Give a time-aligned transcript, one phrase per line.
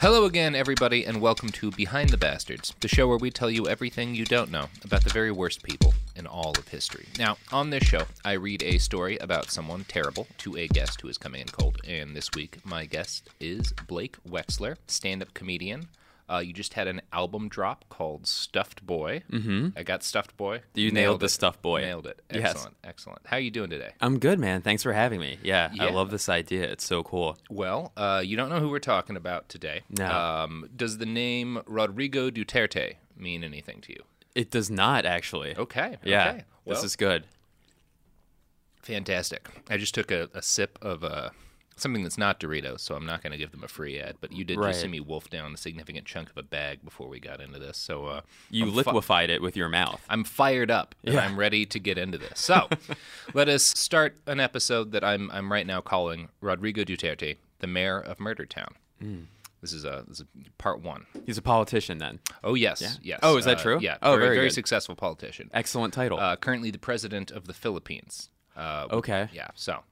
[0.00, 3.66] Hello again, everybody, and welcome to Behind the Bastards, the show where we tell you
[3.66, 7.08] everything you don't know about the very worst people in all of history.
[7.18, 11.08] Now, on this show, I read a story about someone terrible to a guest who
[11.08, 15.88] is coming in cold, and this week, my guest is Blake Wexler, stand up comedian.
[16.30, 19.22] Uh, you just had an album drop called Stuffed Boy.
[19.32, 19.68] Mm-hmm.
[19.76, 20.60] I got Stuffed Boy.
[20.74, 21.80] You nailed, the Stuffed Boy.
[21.80, 22.20] Nailed it.
[22.32, 22.50] Yes.
[22.50, 22.76] Excellent.
[22.84, 23.20] Excellent.
[23.24, 23.92] How are you doing today?
[24.00, 24.60] I'm good, man.
[24.60, 25.38] Thanks for having me.
[25.42, 26.64] Yeah, I love this idea.
[26.70, 27.38] It's so cool.
[27.48, 29.82] Well, uh, you don't know who we're talking about today.
[29.88, 30.06] No.
[30.06, 34.02] Um, does the name Rodrigo Duterte mean anything to you?
[34.34, 35.56] It does not actually.
[35.56, 35.96] Okay.
[36.04, 36.28] Yeah.
[36.28, 36.44] Okay.
[36.64, 37.24] Well, this is good.
[38.82, 39.48] fantastic.
[39.70, 41.30] I just took a, a sip of uh,
[41.82, 44.16] something that's not Doritos, so I'm not going to give them a free ad.
[44.20, 44.68] But you did Right.
[44.70, 47.58] just see me wolf down a significant chunk of a bag before we got into
[47.58, 47.76] this.
[47.78, 50.04] So uh, You I'm fi- liquefied it with your mouth.
[50.08, 51.24] I'm fired up and Yeah.
[51.26, 52.40] I'm ready to get into this.
[52.40, 52.68] So
[53.34, 57.98] let us start an episode that I'm I'm right now calling Rodrigo Duterte, the mayor
[58.00, 58.74] of Murder Town.
[59.02, 59.24] Mm.
[59.60, 60.26] This is a this is
[60.58, 61.06] part one.
[61.26, 62.20] He's a politician then.
[62.44, 62.90] Oh yes, Yeah?
[63.02, 63.20] yes.
[63.22, 63.78] Oh, is that Uh, true?
[63.80, 63.98] Yeah.
[64.02, 65.50] Oh, very, very very successful politician.
[65.52, 66.18] Excellent title.
[66.20, 68.30] Uh, currently the president of the Philippines.
[68.56, 69.28] Uh, Okay.
[69.32, 69.48] Yeah.
[69.54, 69.82] So,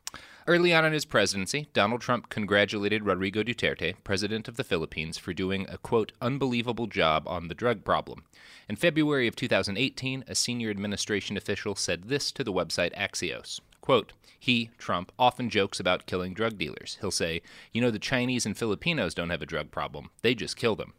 [0.46, 5.32] early on in his presidency, Donald Trump congratulated Rodrigo Duterte, president of the Philippines, for
[5.32, 8.24] doing a quote unbelievable job on the drug problem.
[8.68, 13.60] In February of 2018, a senior administration official said this to the website Axios.
[13.80, 16.98] Quote, he, Trump, often jokes about killing drug dealers.
[17.00, 17.42] He'll say,
[17.72, 20.10] You know, the Chinese and Filipinos don't have a drug problem.
[20.22, 20.92] They just kill them.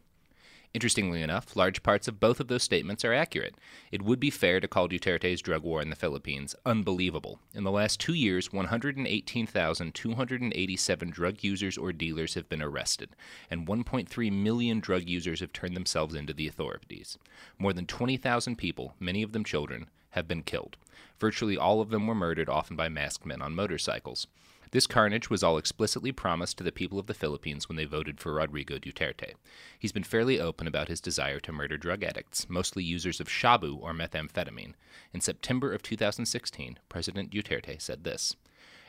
[0.74, 3.54] Interestingly enough, large parts of both of those statements are accurate.
[3.90, 7.38] It would be fair to call Duterte's drug war in the Philippines unbelievable.
[7.54, 13.16] In the last two years, 118,287 drug users or dealers have been arrested,
[13.50, 17.16] and 1.3 million drug users have turned themselves into the authorities.
[17.58, 20.76] More than 20,000 people, many of them children, have been killed.
[21.18, 24.26] Virtually all of them were murdered, often by masked men on motorcycles.
[24.70, 28.20] This carnage was all explicitly promised to the people of the Philippines when they voted
[28.20, 29.34] for Rodrigo Duterte.
[29.78, 33.78] He's been fairly open about his desire to murder drug addicts, mostly users of shabu
[33.80, 34.74] or methamphetamine.
[35.12, 38.36] In September of 2016, President Duterte said this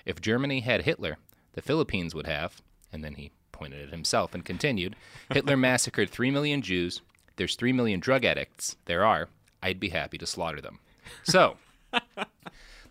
[0.06, 1.18] If Germany had Hitler,
[1.54, 2.62] the Philippines would have,
[2.92, 4.96] and then he pointed at himself and continued
[5.32, 7.02] Hitler massacred 3 million Jews.
[7.38, 8.76] There's 3 million drug addicts.
[8.86, 9.30] There are.
[9.64, 10.80] I'd be happy to slaughter them.
[11.24, 11.56] So.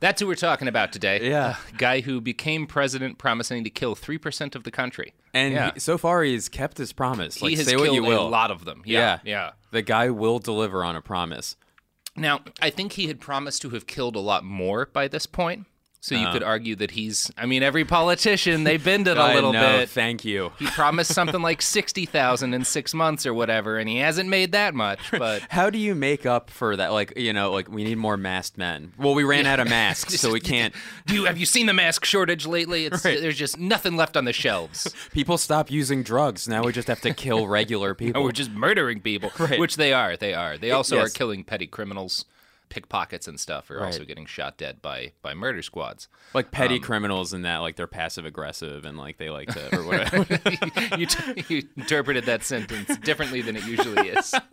[0.00, 1.28] That's who we're talking about today.
[1.28, 1.56] Yeah.
[1.76, 5.14] Guy who became president promising to kill 3% of the country.
[5.34, 5.72] and yeah.
[5.74, 7.42] he- so far, he's kept his promise.
[7.42, 8.26] Like, he has say killed what you will.
[8.26, 8.82] a lot of them.
[8.86, 9.18] Yeah.
[9.24, 9.52] Yeah.
[9.70, 11.56] The guy will deliver on a promise.
[12.16, 15.66] Now, I think he had promised to have killed a lot more by this point.
[16.00, 17.28] So you Um, could argue that he's.
[17.36, 19.88] I mean, every politician they bend it a little know, bit.
[19.90, 20.52] Thank you.
[20.58, 24.52] He promised something like sixty thousand in six months or whatever, and he hasn't made
[24.52, 25.00] that much.
[25.18, 26.92] But How do you make up for that?
[26.92, 28.92] Like, you know, like we need more masked men.
[28.96, 30.72] Well, we ran out of masks, so we can't.
[31.06, 32.86] do you have you seen the mask shortage lately?
[32.86, 33.20] It's Right.
[33.20, 34.94] there's just nothing left on the shelves.
[35.12, 36.46] People stop using drugs.
[36.46, 38.20] Now we just have to kill regular people.
[38.22, 39.58] Oh, we're just murdering people, Right.
[39.58, 40.16] which they are.
[40.16, 40.56] They are.
[40.56, 42.24] They also are killing petty criminals,
[42.68, 43.70] pickpockets and stuff.
[43.70, 46.08] Are also getting shot dead by by murder squads.
[46.34, 49.76] like petty um, criminals and that, like they're passive aggressive and like they like to
[49.78, 50.96] or whatever.
[50.98, 54.34] you, t- you interpreted that sentence differently than it usually is.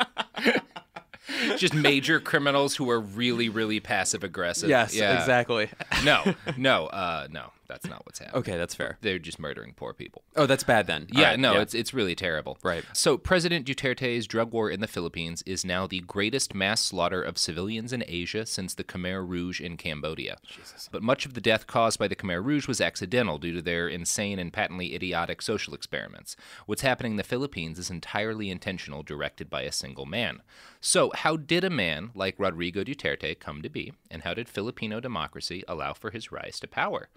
[1.58, 4.70] Just major criminals who are really, really passive aggressive.
[4.70, 5.18] yes, Yeah.
[5.20, 5.70] exactly.
[6.04, 7.52] No, no, uh, no.
[7.68, 8.40] That's not what's happening.
[8.40, 8.98] Okay, that's fair.
[9.02, 10.24] They're just murdering poor people.
[10.36, 11.08] Oh, that's bad then.
[11.14, 12.58] All Yeah, right, no, it's it's really terrible.
[12.64, 12.84] Right.
[12.94, 17.38] So President Duterte's drug war in the Philippines is now the greatest mass slaughter of
[17.38, 20.38] civilians in Asia since the Khmer Rouge in Cambodia.
[20.48, 20.90] Jesus.
[20.92, 23.88] But much of the death caused by the Khmer Rouge was accidental due to their
[23.88, 26.36] insane and patently idiotic social experiments.
[26.66, 30.42] What's happening in the Philippines is entirely intentional, directed by a single man.
[30.82, 35.00] So, how did a man like Rodrigo Duterte come to be, and how did Filipino
[35.00, 37.10] democracy allow for his rise to power?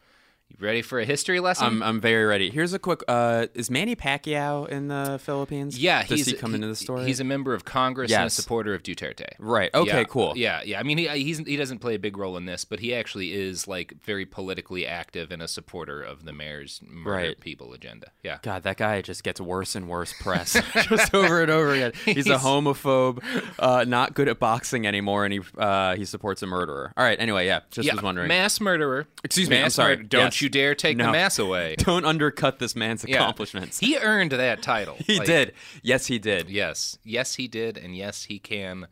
[0.51, 1.67] You ready for a history lesson?
[1.67, 2.49] I'm I'm very ready.
[2.51, 3.03] Here's a quick.
[3.07, 5.79] Uh, is Manny Pacquiao in the Philippines?
[5.79, 7.05] Yeah, Does he's he come into the story?
[7.05, 9.27] He's a member of Congress and a supporter of Duterte.
[9.39, 9.71] Right.
[9.75, 9.99] Okay.
[9.99, 10.33] Yeah, Cool.
[10.37, 10.81] Yeah, yeah.
[10.81, 13.35] I mean, he he's, he doesn't play a big role in this, but he actually
[13.35, 17.41] is like very politically active and a supporter of the mayor's murder Right.
[17.41, 18.11] people agenda.
[18.23, 18.39] Yeah.
[18.41, 20.55] God, that guy just gets worse and worse press,
[20.89, 21.93] just over and over again.
[22.07, 23.23] He's, a homophobe,
[23.59, 26.93] uh, not good at boxing anymore, and he uh, he supports a murderer.
[26.97, 27.21] All right.
[27.21, 28.29] Anyway, yeah, just yeah, was wondering.
[28.29, 29.07] mass murderer.
[29.23, 29.97] Excuse me, I'm Mass sorry.
[29.97, 30.38] murder- Don't Yes.
[30.43, 31.07] You dare take No.
[31.07, 31.77] the mass away.
[31.79, 33.17] Don't undercut this man's Yeah.
[33.17, 33.79] accomplishments.
[33.79, 34.97] He earned that title.
[34.99, 35.55] He Like, did.
[35.83, 36.49] Yes, he did.
[36.51, 38.87] Yes, yes, he did, and yes, he can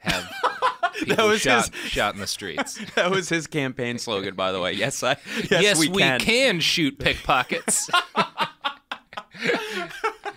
[0.00, 0.28] have
[1.04, 2.78] people was shot his- shot in the streets.
[2.94, 4.72] That was his campaign slogan, by the way.
[4.72, 5.16] Yes, I.
[5.50, 5.88] Yes, yes, we,
[6.18, 6.60] can.
[6.60, 7.88] shoot pickpockets.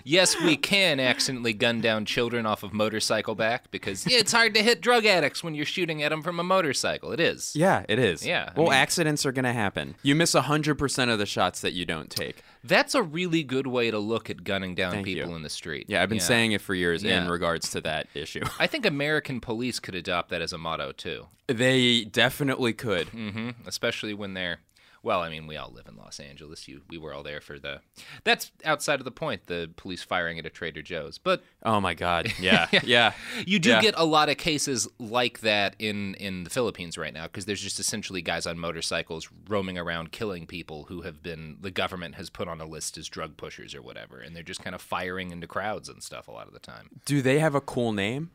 [0.05, 4.63] Yes, we can accidentally gun down children off of motorcycle back because it's hard to
[4.63, 7.11] hit drug addicts when you're shooting at them from a motorcycle.
[7.11, 7.53] It is.
[7.55, 8.25] Yeah, it is.
[8.25, 9.95] Yeah, I Well, mean- accidents are gonna happen.
[10.03, 12.37] You miss hundred percent of the shots that you don't take.
[12.63, 15.35] That's a really good way to look at gunning down Thank people you.
[15.35, 15.85] in the street.
[15.87, 18.43] Yeah, I've been saying it for years in regards to that issue.
[18.59, 21.27] I think American police could adopt that as a motto too.
[21.47, 23.09] They definitely could.
[23.09, 24.59] hmm Especially when they're.
[25.05, 26.67] Well, I mean, we all live in Los Angeles.
[26.67, 27.79] You, we were all there for the.
[28.23, 29.45] That's outside of the point.
[29.45, 32.33] The police firing at a Trader Joe's, but Oh my God.
[32.39, 32.67] Yeah.
[32.83, 33.13] yeah.
[33.45, 33.81] You do Yeah.
[33.81, 37.61] get a lot of cases like that in in the Philippines right now because there's
[37.61, 42.31] just essentially guys on motorcycles roaming around killing people who have been the government has
[42.31, 45.29] put on a list as drug pushers or whatever, and they're just kind of firing
[45.31, 46.89] into crowds and stuff a lot of the time.
[47.05, 48.31] Do they have a cool name?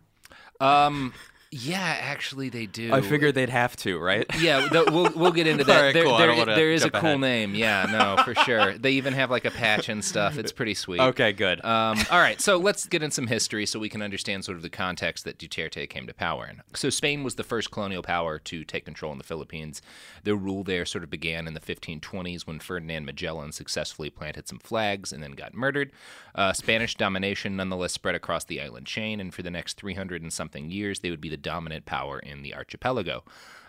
[0.61, 1.13] Um,
[1.53, 2.93] yeah, actually they do.
[2.93, 4.25] I figured they'd have to, right?
[4.41, 5.81] Yeah, th- we'll we'll get into that.
[5.81, 6.17] Right, there cool.
[6.17, 7.21] There- there is a cool ahead.
[7.21, 7.55] name.
[7.57, 8.79] Yeah, no, for sure.
[8.79, 10.39] They even have like a patch and stuff.
[10.39, 11.01] It's pretty sweet.
[11.01, 11.65] Okay, good.
[11.65, 14.63] Um, all right, so let's get in some history so we can understand sort of
[14.63, 16.63] the context that Duterte came to power in.
[16.75, 19.83] So Spain was the first colonial power to take control in the Philippines.
[20.23, 24.59] Their rule there sort of began in the 1520s when Ferdinand Magellan successfully planted some
[24.61, 25.91] flags and then got murdered.
[26.35, 30.33] Uh, Spanish domination nonetheless spread across the island chain, and for the next 300 and
[30.33, 33.25] something years, they would be the dominant power in the archipelago.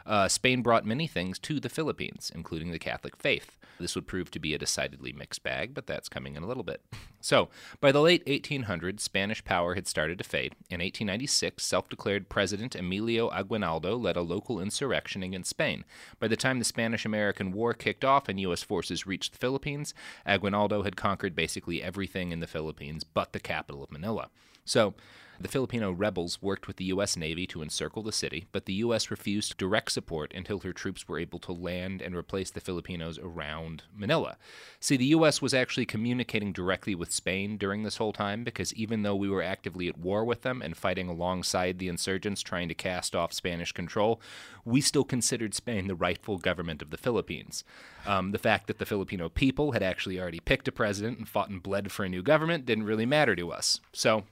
[0.06, 3.58] Uh, Spain brought many things to the Philippines, including the Catholic faith.
[3.80, 6.64] This would prove to be a decidedly mixed bag, but that's coming in a little
[6.64, 6.82] bit.
[7.24, 10.54] So, by the late 1800s, Spanish power had started to fade.
[10.72, 15.86] In 1896, self declared President Emilio Aguinaldo led a local insurrection against Spain.
[16.20, 18.64] By the time the Spanish American War kicked off and U.S.
[18.64, 19.94] forces reached the Philippines,
[20.26, 24.30] Aguinaldo had conquered basically everything in the Philippines but the capital of Manila.
[24.66, 24.94] So,
[25.42, 27.18] the Filipino rebels worked with the U.S.
[27.18, 29.10] Navy to encircle the city, but the U.S.
[29.10, 33.82] refused direct support until her troops were able to land and replace the Filipinos around
[33.92, 34.38] Manila.
[34.80, 35.42] See, the U.S.
[35.42, 39.42] was actually communicating directly with Spain during this whole time because even though we were
[39.42, 43.72] actively at war with them and fighting alongside the insurgents trying to cast off Spanish
[43.72, 44.22] control,
[44.64, 47.64] we still considered Spain the rightful government of the Philippines.
[48.06, 51.50] Um, the fact that the Filipino people had actually already picked a president and fought
[51.50, 53.80] and bled for a new government didn't really matter to us.
[53.92, 54.26] So,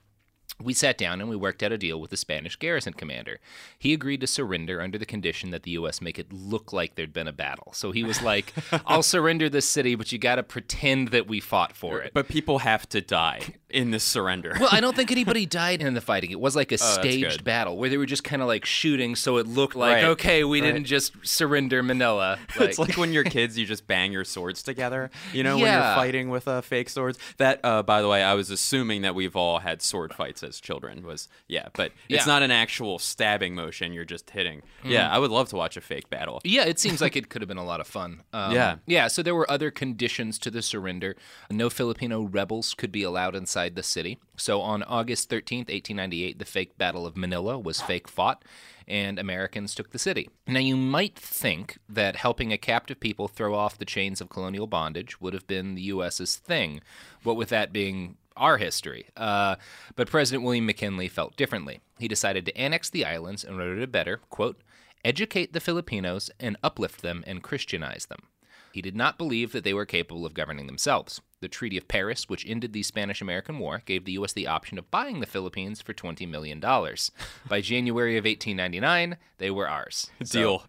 [0.61, 3.39] we sat down and we worked out a deal with the Spanish garrison commander.
[3.77, 6.01] He agreed to surrender under the condition that the U.S.
[6.01, 7.71] make it look like there'd been a battle.
[7.73, 8.53] So he was like,
[8.85, 12.11] I'll surrender this city, but you got to pretend that we fought for it.
[12.13, 13.41] but people have to die.
[13.69, 14.55] in this surrender.
[14.59, 16.31] Well, I don't think anybody died in the fighting.
[16.31, 19.15] It was like a Oh, staged battle where they were just kind of like shooting,
[19.15, 20.73] so it looked like Right, okay, we right.
[20.73, 22.39] didn't just surrender Manila.
[22.59, 25.11] it's like when you're kids, you just bang your swords together.
[25.33, 27.19] You know, when you're fighting with uh, fake swords.
[27.37, 30.59] That, uh, by the way, I was assuming that we've all had sword fights as
[30.59, 31.05] children.
[31.05, 32.33] Was yeah, but it's Yeah.
[32.33, 33.93] not an actual stabbing motion.
[33.93, 34.63] You're just hitting.
[34.83, 36.41] Yeah, I would love to watch a fake battle.
[36.43, 38.23] Yeah, it seems like it could have been a lot of fun.
[38.33, 38.75] Um, Yeah.
[38.85, 41.15] Yeah, so there were other conditions to the surrender.
[41.49, 44.19] No Filipino rebels could be allowed inside the city.
[44.35, 48.43] So on August 13th, 1898, the fake Battle of Manila was fake fought,
[48.87, 50.29] and Americans took the city.
[50.47, 54.65] Now, you might think that helping a captive people throw off the chains of colonial
[54.65, 56.81] bondage would have been the U.S.'s thing,
[57.23, 59.07] what with that being our history.
[59.17, 59.55] Uh,
[59.95, 61.79] but President William McKinley felt differently.
[61.97, 64.61] He decided to annex the islands in order to better, quote,
[65.03, 68.23] educate the Filipinos and uplift them and Christianize them.
[68.71, 71.21] He did not believe that they were capable of governing themselves.
[71.41, 74.33] The Treaty of Paris, which ended the Spanish American War, gave the U.S.
[74.33, 76.59] the option of buying the Philippines for $20 million.
[77.49, 80.09] By January of 1899, they were ours.
[80.25, 80.63] So- Deal.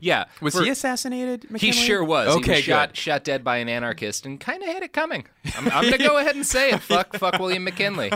[0.00, 0.24] yeah.
[0.40, 1.50] Was for- he assassinated?
[1.50, 1.58] McKinley?
[1.76, 2.32] he sure was.
[2.34, 5.26] he Okay, was shot, shot dead by an anarchist and kind of had it coming.
[5.56, 6.80] I'm, I'm going to go ahead and say it.
[6.80, 8.10] Fuck, fuck William McKinley.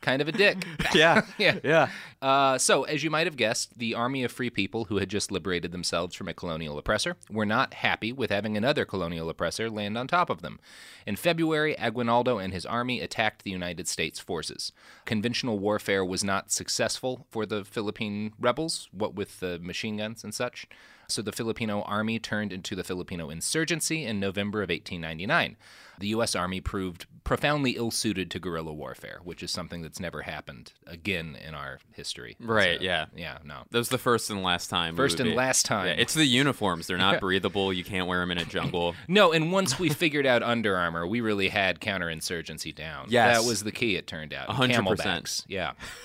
[0.00, 0.64] Kind of a dick.
[0.94, 1.58] Yeah, Yeah.
[1.62, 1.88] yeah.
[2.22, 5.30] Uh, so, as you might have guessed, the army of free people who had just
[5.30, 9.98] liberated themselves from a colonial oppressor were not happy with having another colonial oppressor land
[9.98, 10.58] on top of them.
[11.06, 11.33] In February,
[11.78, 14.72] Aguinaldo and his army attacked the United States forces.
[15.04, 20.34] Conventional warfare was not successful for the Philippine rebels, what with the machine guns and
[20.34, 20.66] such.
[21.08, 25.56] So the Filipino army turned into the Filipino insurgency in November of 1899.
[25.98, 26.34] The U.S.
[26.34, 31.36] Army proved profoundly ill suited to guerrilla warfare, which is something that's never happened again
[31.46, 32.36] in our history.
[32.38, 33.06] Right, So, yeah.
[33.16, 33.62] Yeah, no.
[33.70, 34.94] That was the first and last time.
[34.94, 35.86] First and be- last time.
[35.86, 36.86] Yeah, it's the uniforms.
[36.86, 37.72] They're not breathable.
[37.72, 38.94] You can't wear them in a jungle.
[39.08, 43.06] No, and once we figured out Under Armour, we really had counterinsurgency down.
[43.08, 43.38] Yes.
[43.38, 44.48] That was the key, it turned out.
[44.48, 44.96] A hundred CamelBaks.
[44.96, 45.44] percent.
[45.48, 45.72] Yeah.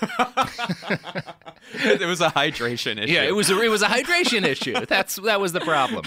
[1.72, 3.12] it was a hydration issue.
[3.12, 4.84] Yeah, it was a, it was a hydration issue.
[4.86, 6.04] That's that was the problem.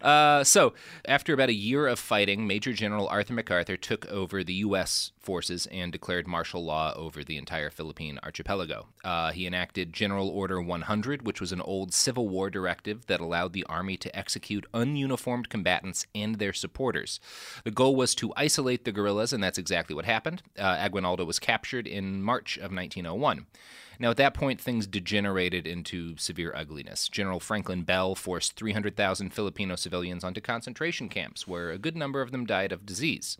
[0.00, 0.74] Uh, so,
[1.06, 5.12] after about a year of fighting, Major General Arthur MacArthur took over the U.S.
[5.18, 8.86] forces and declared martial law over the entire Philippine archipelago.
[9.04, 13.52] Uh, he enacted General Order 100, which was an old Civil War directive that allowed
[13.52, 17.20] the army to execute ununiformed combatants and their supporters.
[17.64, 20.42] The goal was to isolate the guerrillas, and that's exactly what happened.
[20.58, 23.46] Uh, Aguinaldo was captured in March of 1901.
[23.98, 27.08] Now, at that point, things degenerated into severe ugliness.
[27.08, 32.30] General Franklin Bell forced 300,000 Filipino civilians onto concentration camps, where a good number of
[32.30, 33.36] them died of disease.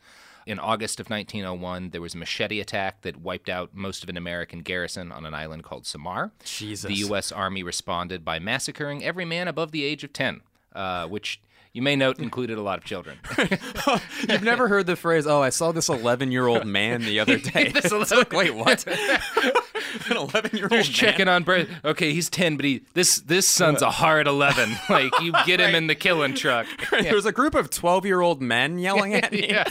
[0.47, 4.17] In August of 1901, there was a machete attack that wiped out most of an
[4.17, 6.33] American garrison on an island called Samar.
[6.43, 6.89] Jesus.
[6.89, 7.31] The U.S.
[7.31, 10.41] Army responded by massacring every man above the age of 10,
[10.75, 11.41] uh, which
[11.73, 13.19] you may note included a lot of children.
[14.29, 17.93] You've never heard the phrase, "Oh, I saw this 11-year-old man the other day." This
[17.93, 18.87] It's like, wait, what?
[18.87, 20.83] An 11-year-old man.
[20.85, 21.69] Checking on birth.
[21.85, 24.71] Okay, he's ten, but he this this son's a hard eleven.
[24.89, 26.67] Like you get him in the killing truck.
[26.91, 29.49] There was a group of 12-year-old men yelling at me.
[29.49, 29.65] Yeah.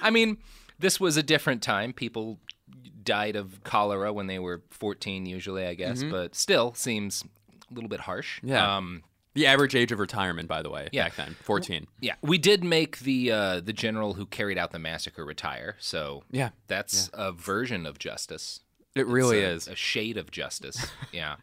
[0.00, 0.38] I mean,
[0.78, 1.92] this was a different time.
[1.92, 2.38] People
[3.02, 7.24] died of cholera when they were fourteen, usually, I guess, but still seems
[7.70, 8.40] a little bit harsh.
[8.42, 8.76] Yeah.
[8.76, 9.02] Um,
[9.34, 11.04] The average age of retirement, by the way, Yeah.
[11.04, 11.86] back then, 14.
[12.00, 16.24] yeah, we did make the uh, the general who carried out the massacre retire, so
[16.30, 18.60] Yeah, that's a version of justice.
[18.94, 19.68] It really a- is.
[19.68, 20.86] a shade of justice.
[21.12, 21.36] yeah.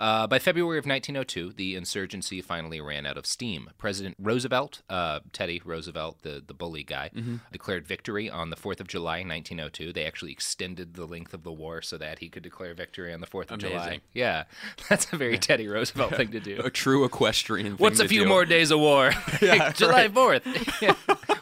[0.00, 3.68] Uh, by February of 1902, the insurgency finally ran out of steam.
[3.78, 7.36] President Roosevelt, uh, Teddy Roosevelt, the, the bully guy, Mm-hmm.
[7.50, 9.92] declared victory on the 4th of July, 1902.
[9.92, 13.20] They actually extended the length of the war so that he could declare victory on
[13.20, 13.74] the 4th of July.
[13.82, 14.00] Amazing.
[14.12, 14.44] Yeah,
[14.88, 16.60] that's a very Teddy Roosevelt thing to do.
[16.64, 17.66] A true equestrian.
[17.66, 18.28] Thing What's a few do.
[18.28, 19.12] more days of war?
[19.42, 20.80] Yeah, July 4th.
[20.82, 20.94] Yeah.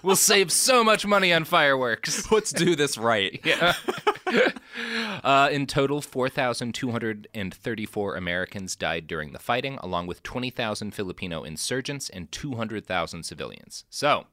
[0.03, 2.31] We'll save so much money on fireworks.
[2.31, 3.41] Let's do this right.
[3.45, 3.75] Yeah.
[5.25, 12.33] Uh, in total, 4,234 Americans died during the fighting, along with 20,000 Filipino insurgents and
[12.33, 13.85] 200,000 civilians.
[13.91, 14.25] So,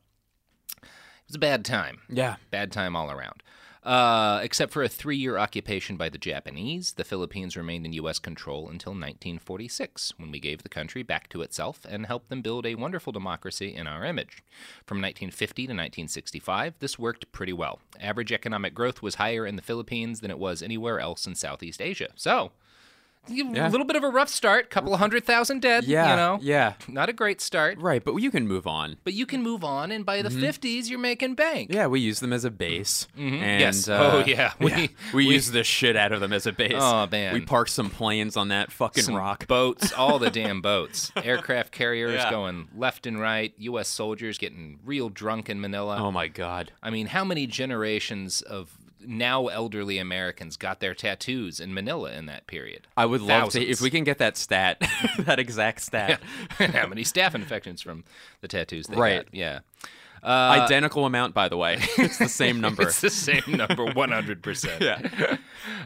[0.82, 0.88] it
[1.28, 2.00] was a bad time.
[2.10, 2.38] Yeah.
[2.52, 3.44] Bad time all around.
[3.84, 8.18] Uh, except for a three year occupation by the Japanese, the Philippines remained in U.S.
[8.18, 12.66] control until 1946, when we gave the country back to itself and helped them build
[12.66, 14.42] a wonderful democracy in our image.
[14.86, 17.80] From 1950 to 1965, this worked pretty well.
[18.00, 21.82] Average economic growth was higher in the Philippines than it was anywhere else in Southeast
[21.82, 22.10] Asia.
[22.16, 22.52] So,
[23.30, 23.70] A Yeah.
[23.70, 25.86] little bit of a rough start, couple of hundred thousand dead.
[25.86, 26.74] Yeah, you know, yeah.
[26.90, 27.80] not a great start.
[27.80, 28.98] Right, but you can move on.
[29.06, 31.70] But you can move on, and by the 50s, you're making bank.
[31.70, 31.78] Mm-hmm.
[31.78, 33.08] Yeah, we use them as a base.
[33.18, 33.88] And, Yes.
[33.88, 34.52] uh, Oh, yeah.
[34.60, 36.74] We- We, we, we- use the shit out of them as a base.
[36.76, 37.34] Oh, man.
[37.34, 39.48] We parked some planes on that fucking Some rock.
[39.48, 42.30] boats, all the damn boats, aircraft carriers Yeah.
[42.30, 43.88] going left and right, U.S.
[43.88, 45.98] soldiers getting real drunk in Manila.
[45.98, 46.74] oh my god.
[46.84, 52.26] I mean, how many generations of now elderly Americans got their tattoos in Manila in
[52.28, 52.88] that period?
[52.98, 54.82] I would love to if we can get that stat,
[55.20, 56.22] that exact stat.
[56.58, 58.04] how many staph infections from
[58.42, 59.26] the tattoos they Right.
[59.26, 59.34] got?
[59.34, 59.60] Yeah.
[60.26, 61.80] Uh, Identical amount, by the way.
[61.98, 62.84] It's the same number.
[62.84, 64.80] It's the same number, 100%.
[64.80, 65.38] yeah.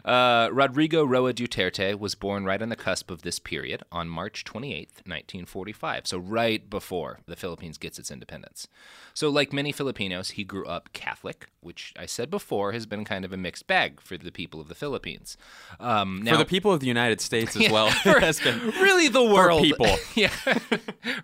[0.05, 4.43] Uh, Rodrigo Roa Duterte was born right on the cusp of this period on March
[4.43, 8.67] 28th, 1945, so right before the Philippines gets its independence.
[9.15, 13.23] So, like many Filipinos, he grew up Catholic, which I said before has been kind
[13.25, 15.37] of a mixed bag for the people of the Philippines.
[15.79, 19.07] Um, now, For the people of the United States as well, it has been really
[19.09, 19.87] the world people.
[20.15, 20.31] yeah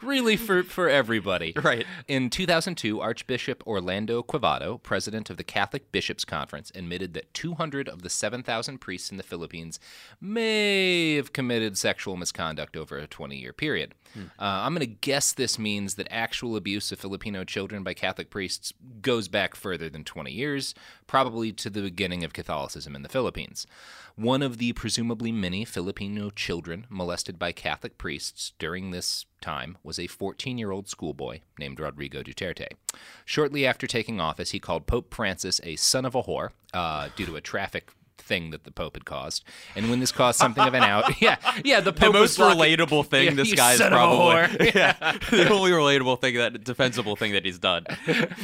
[0.01, 1.85] really for for everybody Right.
[2.07, 8.01] in 2002 archbishop orlando quevedo president of the catholic bishops conference admitted that 200 of
[8.01, 9.79] the 7000 priests in the philippines
[10.21, 15.33] may have committed sexual misconduct over a 20 year period uh, i'm going to guess
[15.33, 20.03] this means that actual abuse of filipino children by catholic priests goes back further than
[20.03, 20.73] 20 years
[21.07, 23.65] probably to the beginning of catholicism in the philippines
[24.15, 29.97] one of the presumably many Filipino children molested by Catholic priests during this time was
[29.97, 32.67] a 14 year old schoolboy named Rodrigo Duterte.
[33.25, 37.25] Shortly after taking office, he called Pope Francis a son of a whore uh, due
[37.25, 39.43] to a traffic thing that the Pope had caused.
[39.75, 43.25] And when this caused something of an out, yeah, yeah, the the most relatable thing
[43.25, 47.33] Yeah, this guy's son of a probably yeah the only relatable thing that defensible thing
[47.33, 47.85] that he's done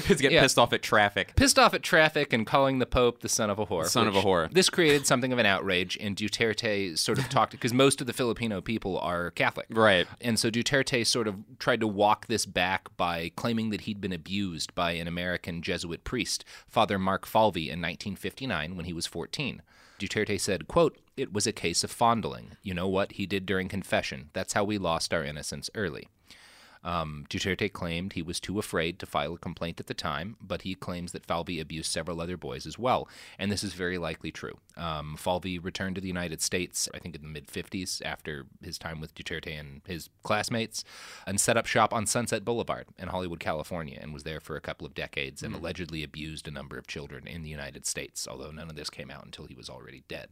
[0.09, 0.41] is get Yeah.
[0.41, 3.59] pissed off at traffic pissed off at traffic and calling the Pope the son of
[3.59, 3.85] a whore.
[3.87, 4.51] Son of a whore.
[4.51, 8.13] This created something of an outrage, and Duterte sort of talked because most of the
[8.13, 10.07] Filipino people are Catholic, Right.
[10.21, 14.13] And so Duterte sort of tried to walk this back by claiming that he'd been
[14.13, 19.61] abused by an American Jesuit priest, Father Mark Falvey, in 1959 when he was 14.
[19.99, 22.57] Duterte said, quote, It was a case of fondling.
[22.63, 24.29] You know what he did during confession.
[24.33, 26.07] That's how we lost our innocence early.
[26.83, 30.61] Um, Duterte claimed he was too afraid to file a complaint at the time, but
[30.61, 33.07] he claims that Falvey abused several other boys as well,
[33.37, 34.57] and this is very likely true.
[34.77, 38.77] Um, Falvey returned to the United States, I think in the mid 50s, after his
[38.77, 40.85] time with Duterte and his classmates,
[41.27, 44.61] and set up shop on Sunset Boulevard in Hollywood, California, and was there for a
[44.61, 48.51] couple of decades and allegedly abused a number of children in the United States, although
[48.51, 50.29] none of this came out until he was already dead.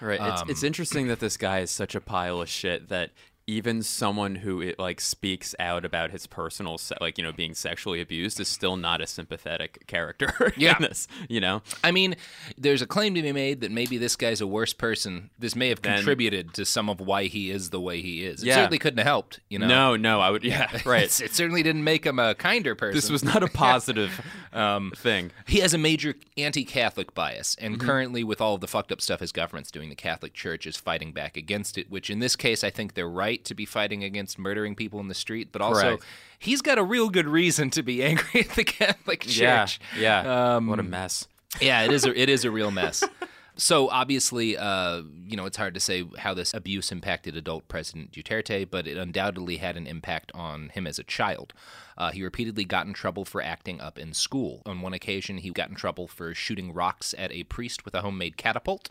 [0.00, 0.20] Right.
[0.20, 3.10] It's, Um, it's interesting that this guy is such a pile of shit that
[3.46, 7.54] even someone who it, like speaks out about his personal se- like you know being
[7.54, 10.76] sexually abused is still not a sympathetic character Yeah.
[10.76, 12.14] in this you know I mean,
[12.56, 15.30] there's a claim to be made that maybe this guy's a worse person.
[15.38, 18.42] This may have Then- contributed to some of why he is the way he is.
[18.42, 18.54] It Yeah.
[18.56, 19.66] certainly couldn't have helped, you know.
[19.66, 22.94] no no i would yeah right it certainly didn't make him a kinder person.
[22.94, 24.20] this was not a positive
[24.52, 27.86] um, thing He has a major anti-Catholic bias, and Mm-hmm.
[27.86, 30.76] currently, with all of the fucked up stuff his government's doing, the Catholic Church is
[30.76, 31.90] fighting back against it.
[31.90, 35.08] Which, in this case, I think they're right to be fighting against murdering people in
[35.08, 35.48] the street.
[35.52, 36.04] But also, Correct.
[36.38, 39.80] he's got a real good reason to be angry at the Catholic Church.
[39.94, 41.26] yeah yeah Um, what a mess
[41.60, 42.04] Yeah, it is.
[42.04, 43.02] A, it is a real mess.
[43.54, 48.10] So obviously, uh, you know, it's hard to say how this abuse impacted adult President
[48.10, 51.52] Duterte, but it undoubtedly had an impact on him as a child.
[51.98, 54.62] Uh, he repeatedly got in trouble for acting up in school.
[54.64, 58.00] On one occasion, he got in trouble for shooting rocks at a priest with a
[58.00, 58.88] homemade catapult.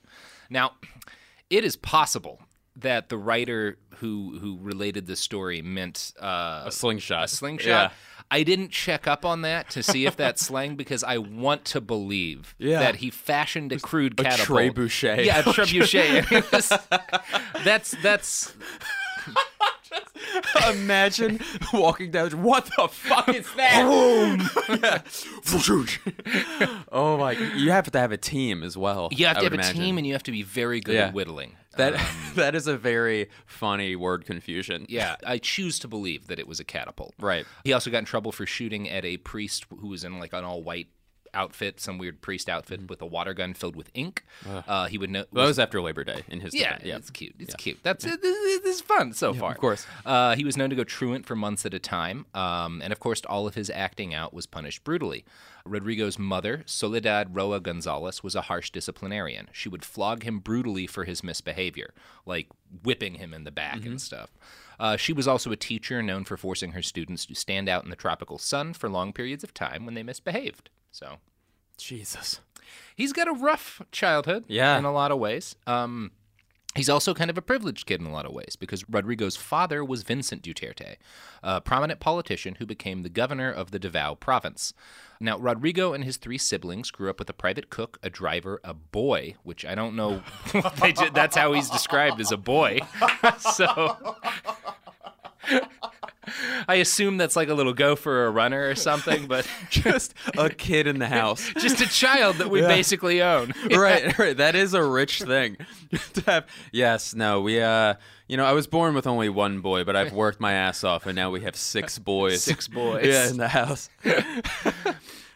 [0.48, 0.74] Now,
[1.50, 2.42] it is possible
[2.82, 7.68] that the writer who who related the story meant uh, a slingshot a slingshot.
[7.68, 7.90] yeah
[8.34, 11.82] I didn't check up on that to see if that's slang because I want to
[11.82, 12.80] believe Yeah.
[12.80, 14.60] that he fashioned a crude a catapult.
[14.74, 15.26] trebuchet.
[15.26, 17.22] Yeah, a trebuchet.
[17.66, 18.54] That's that's
[20.72, 21.40] Imagine
[21.74, 22.30] walking down.
[22.44, 23.84] What the fuck is that?
[26.92, 27.32] Oh my!
[27.32, 29.10] You have to have a team as well.
[29.12, 29.82] you have to have would a imagine.
[29.82, 31.08] team and you have to be very good Yeah.
[31.08, 31.56] at whittling.
[31.78, 32.02] That Um,
[32.36, 34.86] that is a very funny word confusion.
[34.90, 37.14] yeah, I choose to believe that it was a catapult.
[37.20, 37.46] Right.
[37.64, 40.44] He also got in trouble for shooting at a priest who was in like an
[40.44, 40.88] all white
[41.34, 44.24] outfit, some weird priest outfit with a water gun filled with ink.
[44.48, 45.26] Uh, he would know.
[45.32, 46.98] Well, that was after Labor Day in his Yeah, yeah.
[46.98, 47.36] it's cute.
[47.40, 47.80] It's cute.
[47.84, 49.52] That's it, this, this is fun so far.
[49.52, 49.86] of course.
[50.06, 53.00] Uh, he was known to go truant for months at a time, um, and of
[53.00, 55.24] course, all of his acting out was punished brutally.
[55.64, 59.48] Rodrigo's mother, Soledad Roa Gonzalez, was a harsh disciplinarian.
[59.52, 61.94] She would flog him brutally for his misbehavior,
[62.26, 62.48] like
[62.84, 63.88] whipping him in the back Mm-hmm.
[63.92, 64.32] and stuff.
[64.80, 67.92] Uh, she was also a teacher known for forcing her students to stand out in
[67.92, 70.72] the tropical sun for long periods of time when they misbehaved.
[70.92, 71.18] So
[71.78, 72.42] Jesus.
[72.96, 74.78] he's got a rough childhood Yeah.
[74.78, 75.56] in a lot of ways.
[75.68, 76.12] Um,
[76.74, 79.84] He's also kind of a privileged kid in a lot of ways because Rodrigo's father
[79.84, 80.96] was Vincent Duterte,
[81.44, 84.74] a prominent politician who became the governor of the Davao province.
[85.20, 88.74] Now, Rodrigo and his three siblings grew up with a private cook, a driver, a
[88.74, 90.24] boy, which I don't know.
[90.82, 92.80] they did, that's how he's described as a boy.
[93.38, 94.16] so.
[96.68, 100.50] I assume that's like a little gopher or a runner or something, but just a
[100.50, 101.50] kid in the house.
[101.58, 102.68] just a child that we Yeah.
[102.68, 103.54] basically own.
[103.72, 104.38] right, right.
[104.38, 105.58] That is a rich thing
[106.14, 106.46] to have.
[106.72, 107.60] Yes, no, we.
[107.62, 107.96] uh
[108.28, 111.06] You know, I was born with only one boy, but I've worked my ass off,
[111.08, 112.44] and now we have six boys.
[112.44, 113.06] Six boys.
[113.06, 113.90] Yeah, in the house.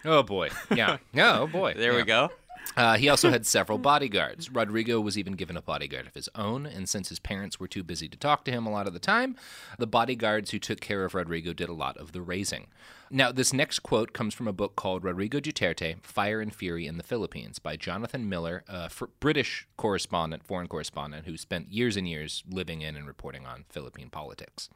[0.06, 0.50] Oh boy.
[0.74, 0.98] Yeah.
[1.18, 1.74] Oh boy.
[1.76, 1.98] There Yeah.
[1.98, 2.30] we go.
[2.76, 4.52] Uh, he also had several bodyguards.
[4.52, 7.84] Rodrigo was even given a bodyguard of his own, and since his parents were too
[7.84, 9.36] busy to talk to him a lot of the time,
[9.78, 12.68] the bodyguards who took care of Rodrigo did a lot of the raising.
[13.12, 16.98] Now, this next quote comes from a book called Rodrigo Duterte Fire and Fury in
[16.98, 22.08] the Philippines by Jonathan Miller, a fr- British correspondent, foreign correspondent, who spent years and
[22.08, 24.70] years living in and reporting on Philippine politics.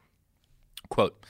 [0.88, 1.22] Quote,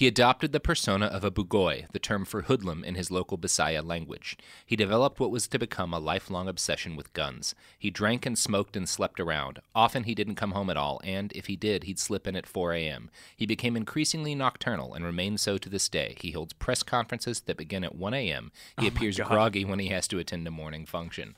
[0.00, 3.86] he adopted the persona of a bugoy, the term for hoodlum in his local Bisaya
[3.86, 4.38] language.
[4.64, 7.54] He developed what was to become a lifelong obsession with guns.
[7.78, 9.58] He drank and smoked and slept around.
[9.74, 12.46] Often he didn't come home at all, and if he did, he'd slip in at
[12.46, 13.10] 4 a.m.
[13.36, 16.16] He became increasingly nocturnal and remains so to this day.
[16.18, 18.52] He holds press conferences that begin at 1 a.m.
[18.78, 21.36] He oh appears groggy when he has to attend a morning function.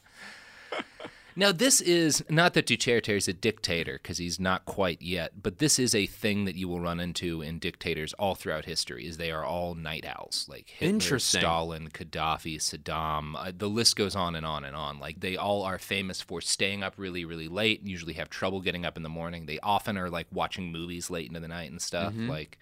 [1.34, 5.58] Now, this is not that Duterte is a dictator, because he's not quite yet, but
[5.58, 9.16] this is a thing that you will run into in dictators all throughout history, is
[9.16, 10.46] they are all night owls.
[10.48, 14.98] Like Hitler, Stalin, Gaddafi, Saddam, uh, the list goes on and on and on.
[14.98, 18.60] Like, they all are famous for staying up really, really late, and usually have trouble
[18.60, 19.46] getting up in the morning.
[19.46, 22.12] They often are, like, watching movies late into the night and stuff.
[22.16, 22.58] Like,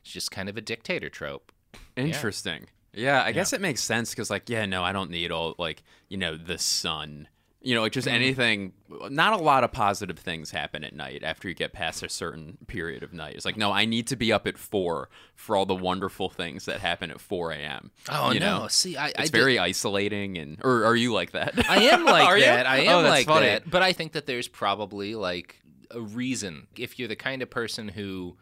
[0.00, 1.52] it's just kind of a dictator trope.
[1.96, 2.66] Interesting.
[2.92, 5.82] Yeah, I guess it makes sense because, like, yeah, no, I don't need all, like,
[6.08, 7.28] you know, the sun.
[7.66, 8.74] You know, like just anything.
[9.08, 12.58] Not a lot of positive things happen at night after you get past a certain
[12.66, 13.36] period of night.
[13.36, 16.66] It's like, no, I need to be up at four for all the wonderful things
[16.66, 17.90] that happen at 4 a.m.
[18.10, 18.60] Oh, you no.
[18.64, 18.68] Know?
[18.68, 21.68] See, I- I it's did- very isolating, and or are you like that?
[21.68, 22.44] I am like Are you?
[22.44, 23.46] I am Oh, like funny.
[23.46, 23.70] that.
[23.70, 26.66] But I think that there's probably like a reason.
[26.76, 28.36] If you're the kind of person who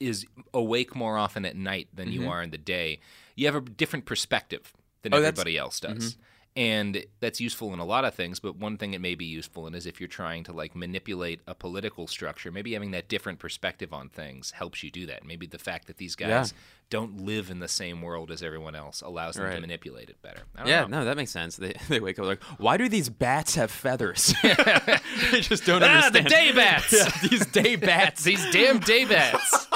[0.00, 3.00] is awake more often at night than you are in the day,
[3.34, 5.22] you have a different perspective than Mm-hmm.
[5.24, 6.16] Oh, everybody else does.
[6.56, 9.66] And that's useful in a lot of things, but one thing it may be useful
[9.66, 13.38] in is if you're trying to like manipulate a political structure, maybe having that different
[13.38, 15.22] perspective on things helps you do that.
[15.26, 16.58] Maybe the fact that these guys Yeah.
[16.88, 20.44] don't live in the same world as everyone else allows them to manipulate it better.
[20.64, 21.00] Yeah, know.
[21.00, 21.56] no, that makes sense.
[21.56, 24.32] They, they wake up like, why do these bats have feathers?
[24.42, 26.90] they just don't Ah, the day bats.
[26.96, 28.24] Yeah, these day bats.
[28.24, 29.66] These damn day bats.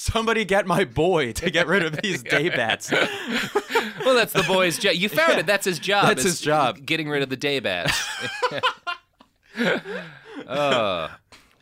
[0.00, 2.90] Somebody get my boy to get rid of these day bats.
[2.90, 4.94] well, that's the boy's job.
[4.94, 5.44] You found it.
[5.44, 6.06] That's his job.
[6.06, 6.86] That's his job.
[6.86, 8.02] Getting rid of the day bats.
[10.48, 11.14] oh,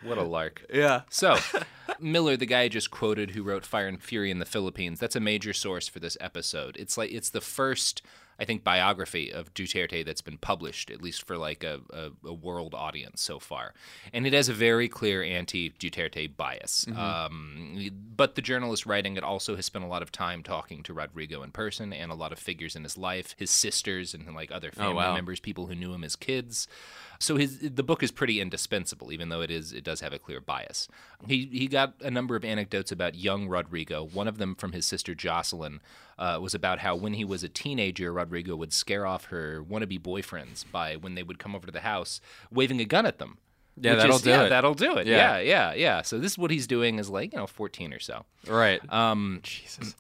[0.05, 0.65] what a lark.
[0.73, 1.01] Yeah.
[1.11, 1.37] So,
[1.99, 5.17] Miller, the guy I just quoted who wrote Fire and Fury in the Philippines, that's
[5.17, 6.77] a major source for this episode.
[6.77, 8.03] It's like it's the first,
[8.39, 12.33] I think, biography of Duterte that's been published, at least for like a, a, a
[12.33, 13.75] world audience so far.
[14.13, 16.87] And it has a very clear anti-Duterte bias.
[16.97, 20.93] Um, but the journalist writing it also has spent a lot of time talking to
[20.93, 24.53] Rodrigo in person and a lot of figures in his life, his sisters and like
[24.53, 25.15] other family wow.
[25.15, 26.69] members, people who knew him as kids.
[27.19, 30.19] So his the book is pretty indispensable, even though it is it does have a
[30.19, 30.89] clear bias.
[31.27, 34.05] He he got a number of anecdotes about young Rodrigo.
[34.05, 35.81] One of them from his sister Jocelyn
[36.19, 40.01] uh, was about how when he was a teenager, Rodrigo would scare off her wannabe
[40.01, 42.21] boyfriends by when they would come over to the house
[42.53, 43.39] waving a gun at them.
[43.81, 44.49] Yeah, that'll is- do yeah, it.
[44.51, 45.07] That'll do it.
[45.07, 45.39] Yeah.
[45.39, 45.41] Yeah.
[45.41, 48.25] yeah, yeah, So this is what he's doing is like you know fourteen or so.
[48.47, 48.81] Right.
[48.93, 49.43] Um,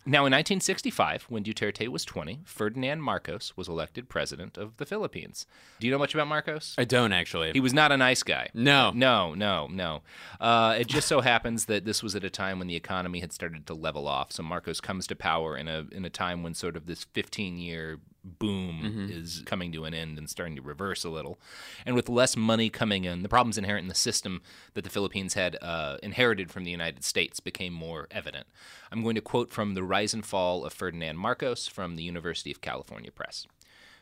[0.07, 5.47] Now, in 1965, when Duterte was 20, Ferdinand Marcos was elected president of the Philippines.
[5.81, 6.75] Do you know much about Marcos?
[6.79, 7.53] I don't actually.
[7.53, 8.49] He was not a nice guy.
[8.55, 8.91] No.
[8.95, 10.03] No, no, no.
[10.41, 13.33] Uh, it just so happens that this was at a time when the economy had
[13.33, 14.33] started to level off.
[14.33, 17.59] So Marcos comes to power in a in a time when sort of this 15
[17.59, 19.11] year boom Mm-hmm.
[19.11, 21.39] is coming to an end and starting to reverse a little.
[21.87, 24.41] And with less money coming in, the problems inherent in the system
[24.73, 28.47] that the Philippines had uh, inherited from the United States became more evident.
[28.91, 32.51] I'm going to quote from The Rise and Fall of Ferdinand Marcos from the University
[32.51, 33.47] of California Press.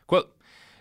[0.07, 0.33] Quote,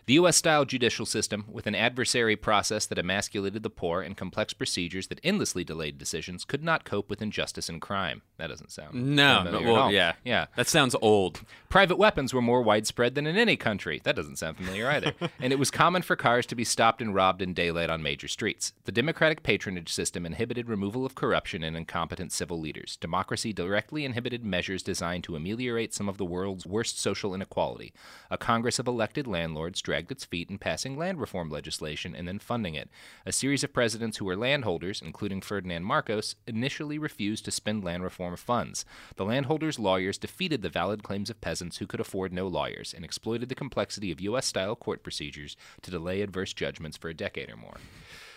[0.07, 0.37] the U.S.
[0.37, 5.21] style judicial system, with an adversary process that emasculated the poor and complex procedures that
[5.25, 8.23] endlessly delayed decisions, could not cope with injustice and crime.
[8.37, 10.47] That doesn't sound no, no, familiar at well, yeah, yeah.
[10.55, 11.41] That sounds old.
[11.69, 14.01] Private weapons were more widespread than in any country.
[14.05, 15.13] That doesn't sound familiar either.
[15.41, 18.29] and it was common for cars to be stopped and robbed in daylight on major
[18.29, 18.73] streets.
[18.85, 22.97] The democratic patronage system inhibited removal of corruption and incompetent civil leaders.
[22.97, 27.93] Democracy directly inhibited measures designed to ameliorate some of the world's worst social inequality.
[28.31, 32.39] A Congress of elected landlords dragged its feet in passing land reform legislation and then
[32.39, 32.91] funding it.
[33.25, 38.03] A series of presidents who were landholders, including Ferdinand Marcos, initially refused to spend land
[38.03, 38.85] reform funds.
[39.17, 43.07] The landholders' lawyers defeated the valid claims of peasants who could afford no lawyers and
[43.07, 44.45] exploited the complexity of U.S.
[44.45, 47.79] style court procedures to delay adverse judgments for a decade or more.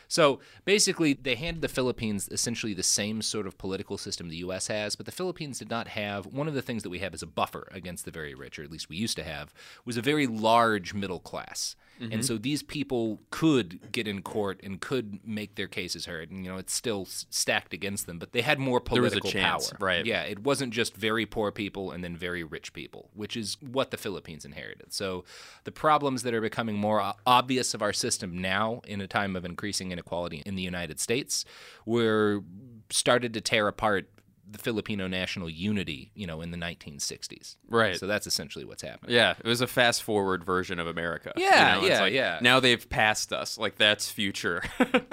[0.10, 4.67] So basically, they handed the Philippines essentially the same sort of political system the U.S.
[4.67, 7.22] has, but the Philippines did not have one of the things that we have as
[7.22, 9.54] a buffer against the very rich, or at least we used to have,
[9.86, 11.76] was a very large middle class.
[11.99, 12.13] Mm-hmm.
[12.13, 16.31] And so these people could get in court and could make their cases heard.
[16.31, 19.13] And, you know, it's still s- stacked against them, but they had more There was
[19.13, 19.77] a political chance, power.
[19.79, 20.05] right.
[20.05, 23.91] Yeah, it wasn't just very poor people and then very rich people, which is what
[23.91, 24.93] the Philippines inherited.
[24.93, 25.25] So
[25.65, 29.43] the problems that are becoming more obvious of our system now in a time of
[29.43, 31.43] increasing inequality in the United States
[31.85, 32.41] were
[32.89, 34.09] started to tear apart
[34.51, 37.55] the Filipino national unity, you know, in the 1960s.
[37.69, 37.97] Right.
[37.97, 39.15] So that's essentially what's happening.
[39.15, 41.33] Yeah, it was a fast forward version of America.
[41.38, 42.39] you Yeah, know, it's yeah, like, yeah.
[42.41, 43.57] Now they've passed us.
[43.57, 44.63] Like that's future.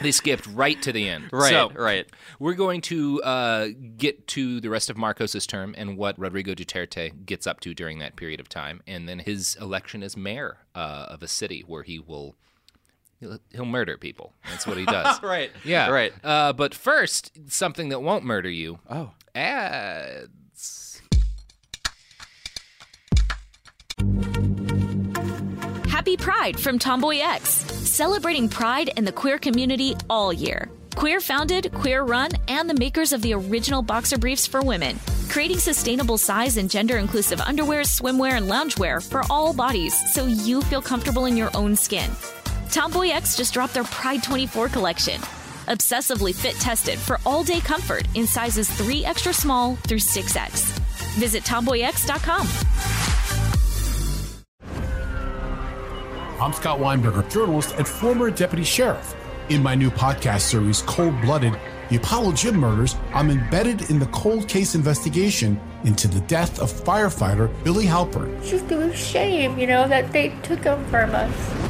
[0.00, 1.30] They skipped right to the end.
[1.32, 2.06] Right, So, right.
[2.38, 7.26] We're going to uh, get to the rest of Marcos's term and what Rodrigo Duterte
[7.26, 11.06] gets up to during that period of time, and then his election as mayor uh,
[11.08, 12.36] of a city where he will
[13.20, 14.32] he'll, he'll murder people.
[14.48, 15.22] That's what he does.
[15.22, 15.50] right.
[15.64, 15.90] Yeah.
[15.90, 16.12] Right.
[16.24, 18.80] Uh, but first, something that won't murder you.
[18.88, 19.12] Oh.
[19.34, 21.00] Ads.
[25.88, 30.70] Happy Pride from Tomboy X, celebrating pride and the queer community all year.
[30.96, 35.58] Queer founded, queer run, and the makers of the original boxer briefs for women, creating
[35.58, 40.82] sustainable size and gender inclusive underwear, swimwear, and loungewear for all bodies so you feel
[40.82, 42.10] comfortable in your own skin.
[42.70, 45.20] Tomboy X just dropped their Pride 24 collection.
[45.66, 50.78] Obsessively fit tested for all day comfort in sizes 3 extra small through 6X.
[51.18, 52.46] Visit tomboyx.com.
[56.40, 59.14] I'm Scott Weinberger, journalist and former deputy sheriff.
[59.50, 61.58] In my new podcast series, Cold Blooded
[61.90, 66.72] The Apollo Gym Murders, I'm embedded in the cold case investigation into the death of
[66.72, 68.38] firefighter Billy Halpern.
[68.38, 71.69] It's just a shame, you know, that they took him from us.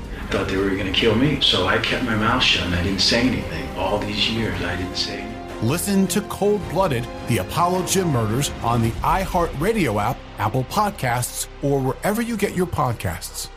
[0.31, 2.81] Thought they were going to kill me, so I kept my mouth shut and I
[2.83, 3.67] didn't say anything.
[3.77, 5.67] All these years, I didn't say anything.
[5.67, 11.79] Listen to Cold Blooded, the Apollo Gym Murders on the iHeartRadio app, Apple Podcasts, or
[11.79, 13.49] wherever you get your podcasts.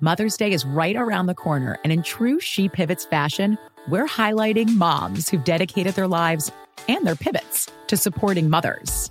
[0.00, 4.74] Mother's Day is right around the corner, and in true She Pivots fashion, we're highlighting
[4.76, 6.50] moms who've dedicated their lives
[6.88, 9.10] and their pivots to supporting mothers.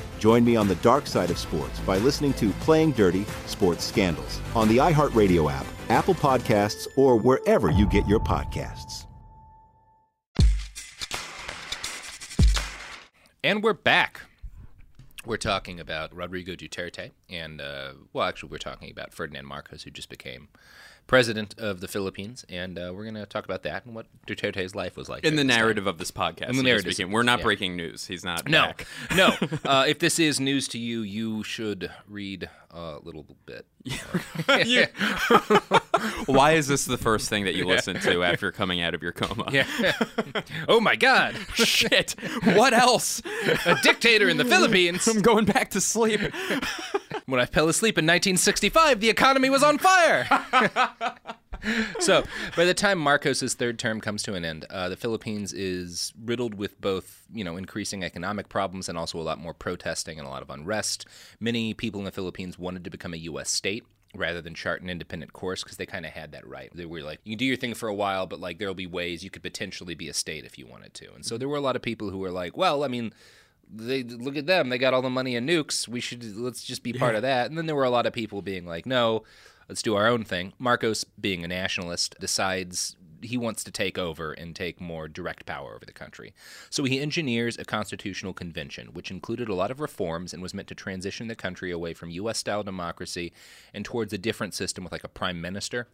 [0.21, 4.39] Join me on the dark side of sports by listening to Playing Dirty Sports Scandals
[4.53, 9.07] on the iHeartRadio app, Apple Podcasts, or wherever you get your podcasts.
[13.43, 14.21] And we're back.
[15.25, 19.89] We're talking about Rodrigo Duterte, and uh, well, actually, we're talking about Ferdinand Marcos, who
[19.89, 20.49] just became
[21.11, 24.73] president of the Philippines, and uh, we're going to talk about that and what Duterte's
[24.73, 25.59] life was like In the this time.
[25.61, 27.43] narrative of this podcast, In the narrative, became- we're not yeah.
[27.43, 28.07] breaking news.
[28.07, 28.47] He's not.
[28.47, 28.87] No, back.
[29.13, 29.35] no.
[29.65, 33.65] Uh, if this is news to you, you should read a little bit.
[34.65, 34.87] yeah.
[36.25, 39.11] Why is this the first thing that you listen to after coming out of your
[39.11, 39.49] coma?
[39.51, 39.65] Yeah.
[40.67, 41.35] oh my God!
[41.53, 42.15] Shit.
[42.43, 43.21] What else?
[43.65, 45.07] A dictator in the Philippines.
[45.07, 46.21] I'm going back to sleep.
[47.25, 50.27] When I fell asleep in 1965, the economy was on fire.
[51.99, 52.23] so
[52.55, 56.55] by the time Marcos's third term comes to an end, uh, the Philippines is riddled
[56.55, 60.31] with both, you know, increasing economic problems and also a lot more protesting and a
[60.31, 61.05] lot of unrest.
[61.39, 63.49] Many people in the Philippines wanted to become a U.S.
[63.49, 66.69] state rather than chart an independent course because they kind of had that right.
[66.75, 68.87] They were like, you can do your thing for a while, but like there'll be
[68.87, 71.13] ways you could potentially be a state if you wanted to.
[71.13, 73.13] And so there were a lot of people who were like, well, I mean,
[73.73, 75.87] they look at them, they got all the money and nukes.
[75.87, 77.17] We should let's just be part Yeah.
[77.19, 77.49] of that.
[77.49, 79.23] And then there were a lot of people being like, no,
[79.71, 80.51] let's do our own thing.
[80.59, 85.73] Marcos, being a nationalist, decides he wants to take over and take more direct power
[85.73, 86.33] over the country.
[86.69, 90.67] So he engineers a constitutional convention, which included a lot of reforms and was meant
[90.67, 93.31] to transition the country away from US style democracy
[93.73, 95.87] and towards a different system with like a prime minister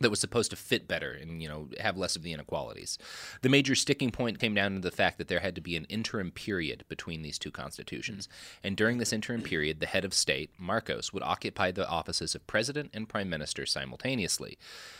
[0.00, 2.98] that was supposed to fit better and you know have less of the inequalities.
[3.42, 5.84] The major sticking point came down to the fact that there had to be an
[5.86, 8.28] interim period between these two constitutions.
[8.62, 12.46] And during this interim period, the head of state, Marcos, would occupy the offices of
[12.46, 14.58] president and prime minister simultaneously.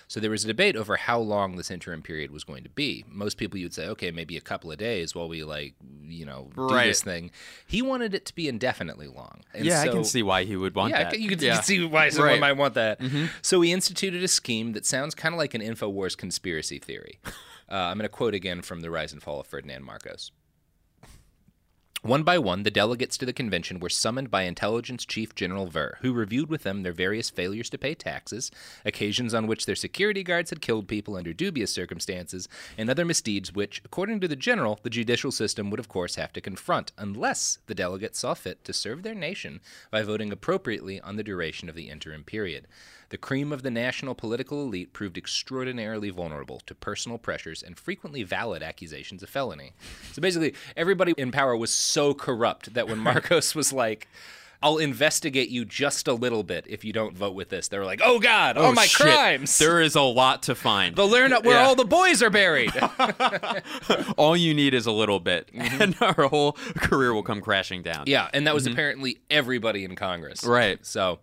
[0.08, 3.04] So there was a debate over how long this interim period was going to be.
[3.08, 5.74] Most people you'd say, okay, maybe a couple of days while we like,
[6.06, 6.87] you know, do Right.
[6.87, 7.30] this thing.
[7.66, 9.42] He wanted it to be indefinitely long.
[9.52, 11.20] And yeah, I can see why he would want yeah, that.
[11.20, 11.46] you can, yeah.
[11.48, 12.40] you can see why someone Right.
[12.40, 13.00] might want that.
[13.00, 13.28] Mhm.
[13.42, 17.18] So he instituted a scheme that sounds kind of like an InfoWars conspiracy theory.
[17.70, 20.31] Uh, I'm going to quote again from The Rise and Fall of Ferdinand Marcos.
[22.03, 25.98] One by one, the delegates to the convention were summoned by Intelligence Chief General Ver,
[26.01, 28.53] who reviewed with them their various failures to pay taxes,
[28.85, 32.48] occasions on which their security guards had killed people under dubious circumstances,
[32.79, 36.33] and other misdeeds which, according to the general, the judicial system would of course have
[36.33, 41.16] to confront, unless the delegates saw fit to serve their nation by voting appropriately on
[41.16, 42.68] the duration of the interim period.
[43.11, 48.23] The cream of the national political elite proved extraordinarily vulnerable to personal pressures and frequently
[48.23, 49.73] valid accusations of felony.
[50.12, 54.09] So basically, everybody in power was so corrupt that when Marcos was like,
[54.61, 57.68] I'll investigate you just a little bit if you don't vote with this.
[57.68, 59.07] They were like, "Oh God, all my shit.
[59.07, 59.57] crimes!
[59.57, 60.97] There is a lot to find.
[60.97, 61.64] They'll learn where Yeah.
[61.64, 62.73] all the boys are buried."
[64.16, 65.83] all you need is a little bit, Mm-hmm.
[65.83, 68.05] and our whole career will come crashing down.
[68.07, 68.73] yeah, and that was Mhm.
[68.73, 70.42] apparently everybody in Congress.
[70.44, 70.85] Right.
[70.85, 71.21] So,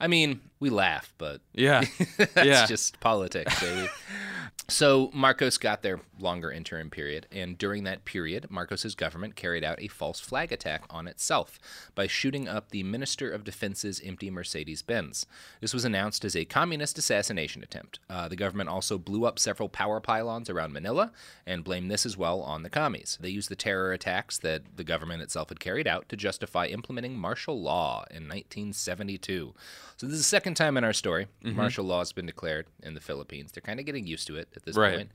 [0.00, 1.82] I mean, we laugh, but Yeah.
[2.18, 2.66] that's Yeah.
[2.66, 3.88] just politics, baby.
[4.68, 9.80] So Marcos got their longer interim period, and during that period, Marcos's government carried out
[9.80, 11.60] a false flag attack on itself
[11.94, 15.24] by shooting up the Minister of Defense's empty Mercedes-Benz.
[15.60, 18.00] This was announced as a communist assassination attempt.
[18.10, 21.12] Uh, the government also blew up several power pylons around Manila
[21.46, 23.18] and blamed this as well on the commies.
[23.20, 27.16] They used the terror attacks that the government itself had carried out to justify implementing
[27.16, 29.54] martial law in 1972.
[29.96, 31.54] So this is the second time in our story Mhm.
[31.54, 33.52] martial law has been declared in the Philippines.
[33.52, 34.96] They're kind of getting used to it at this Right.
[34.96, 35.10] point.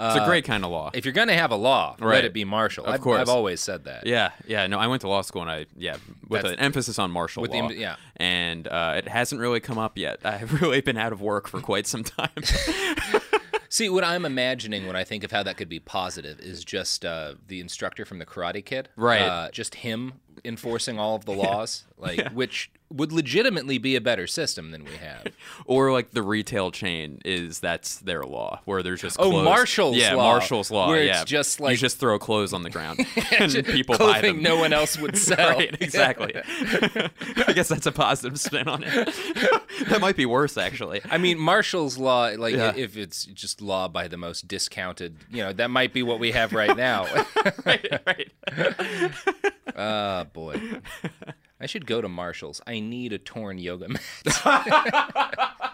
[0.00, 0.90] It's a Uh, great kind of law.
[0.94, 2.14] If you're going to have a law, Right.
[2.16, 2.84] let it be martial.
[2.84, 3.20] Of I've, course.
[3.20, 4.06] I've always said that.
[4.06, 4.64] Yeah, yeah.
[4.68, 5.96] No, I went to law school and I, yeah,
[6.28, 7.68] with That's- an emphasis on martial with the law.
[7.68, 7.96] em- yeah.
[8.16, 10.20] and uh, it hasn't really come up yet.
[10.24, 12.30] I've really been out of work for quite some time.
[13.70, 17.04] See, what I'm imagining when I think of how that could be positive is just
[17.04, 19.20] uh, the instructor from the Karate Kid, Right.
[19.20, 22.32] Uh, just him enforcing all of the laws, like Yeah.
[22.32, 25.26] which would legitimately be a better system than we have.
[25.66, 29.44] or like the retail chain is that's their law where there's just Oh, clothes.
[29.44, 30.88] Marshall's yeah, law, Marshall's law.
[30.88, 33.00] where yeah, it's just you just throw clothes on the ground
[33.38, 34.40] and people buy them.
[34.42, 35.50] no one else would sell.
[35.50, 36.32] right, exactly.
[36.34, 39.12] I guess that's a positive spin on it.
[39.88, 41.02] that might be worse actually.
[41.10, 42.72] I mean, Marshall's law, like Yeah.
[42.74, 46.30] if it's just law by the most discounted, you know, that might be what we
[46.32, 47.06] have right now.
[47.66, 48.32] right, right.
[49.76, 50.80] Ah, boy.
[51.60, 52.60] I should go to Marshall's.
[52.66, 54.02] I need a torn yoga mat.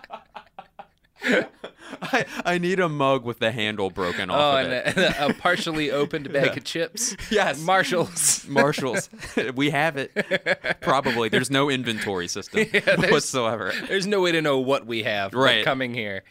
[2.03, 5.17] I, I need a mug with the handle broken oh, off and of it.
[5.17, 6.53] a, a partially opened bag Yeah.
[6.57, 7.17] of chips.
[7.31, 7.61] Yes.
[7.61, 8.45] Marshall's.
[8.49, 9.09] Marshalls.
[9.55, 10.79] we have it.
[10.81, 11.29] Probably.
[11.29, 13.73] There's no inventory system Yeah, there's- whatsoever.
[13.88, 15.64] There's no way to know what we have Right.
[15.64, 16.25] coming here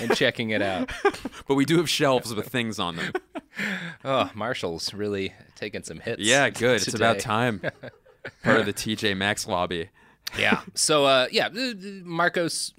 [0.00, 0.90] and checking it out.
[1.48, 3.12] But we do have shelves with things on them.
[4.04, 6.22] Oh, Marshall's really taking some hits.
[6.22, 6.76] Yeah, good.
[6.76, 7.60] It's about time.
[8.42, 9.90] Part of the TJ Maxx lobby.
[10.38, 10.60] yeah.
[10.74, 11.48] So, uh, yeah,
[12.04, 12.72] Marcos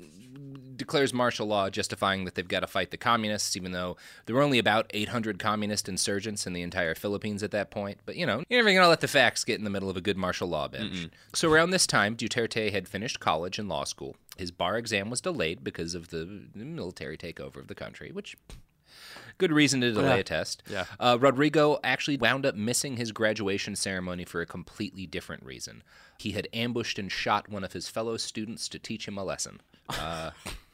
[0.82, 4.41] declares martial law, justifying that they've got to fight the communists, even though there were
[4.41, 8.00] only about 800 communist insurgents in the entire Philippines at that point.
[8.06, 9.98] But, you know, you're never going to let the facts get in the middle of
[9.98, 11.08] a good martial law bench.
[11.34, 14.15] So, around this time, Duterte had finished college and law school.
[14.38, 18.36] His bar exam was delayed because of the military takeover of the country, which
[19.38, 20.15] good reason to delay Yeah.
[20.15, 20.63] a test.
[20.70, 20.86] Yeah.
[21.00, 25.84] Uh, Rodrigo actually wound up missing his graduation ceremony for a completely different reason.
[26.20, 29.62] He had ambushed and shot one of his fellow students to teach him a lesson.
[29.89, 30.32] Uh,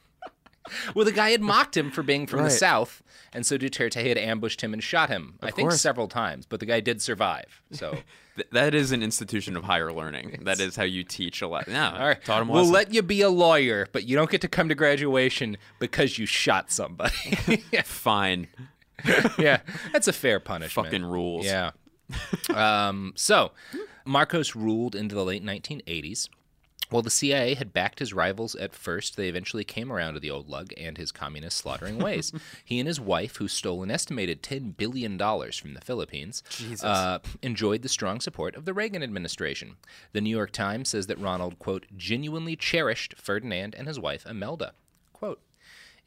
[0.94, 2.46] well, the guy had mocked him for being from Right.
[2.46, 3.02] the South,
[3.32, 5.34] and so Duterte had ambushed him and shot him.
[5.42, 5.80] I think course.
[5.80, 7.62] several times, but the guy did survive.
[7.72, 7.98] So,
[8.52, 10.40] that is an institution of higher learning.
[10.44, 11.68] That is how you teach a lot.
[11.68, 12.48] No, all right, taught him.
[12.48, 12.72] we'll lesson.
[12.74, 16.26] let you be a lawyer, but you don't get to come to graduation because you
[16.26, 17.12] shot somebody.
[17.84, 18.48] Fine.
[19.38, 19.60] yeah,
[19.92, 20.86] that's a fair punishment.
[20.86, 21.46] Fucking rules.
[21.46, 21.70] Yeah.
[22.54, 23.52] um, so,
[24.04, 26.28] Marcos ruled into the late 1980s.
[26.90, 30.30] While the CIA had backed his rivals at first, they eventually came around to the
[30.30, 32.32] old lug and his communist slaughtering ways.
[32.64, 36.42] he and his wife, who stole an estimated $10 billion from the Philippines,
[36.82, 39.76] uh, enjoyed the strong support of the Reagan administration.
[40.12, 44.72] The New York Times says that Ronald, quote, genuinely cherished Ferdinand and his wife Imelda.
[45.12, 45.40] Quote,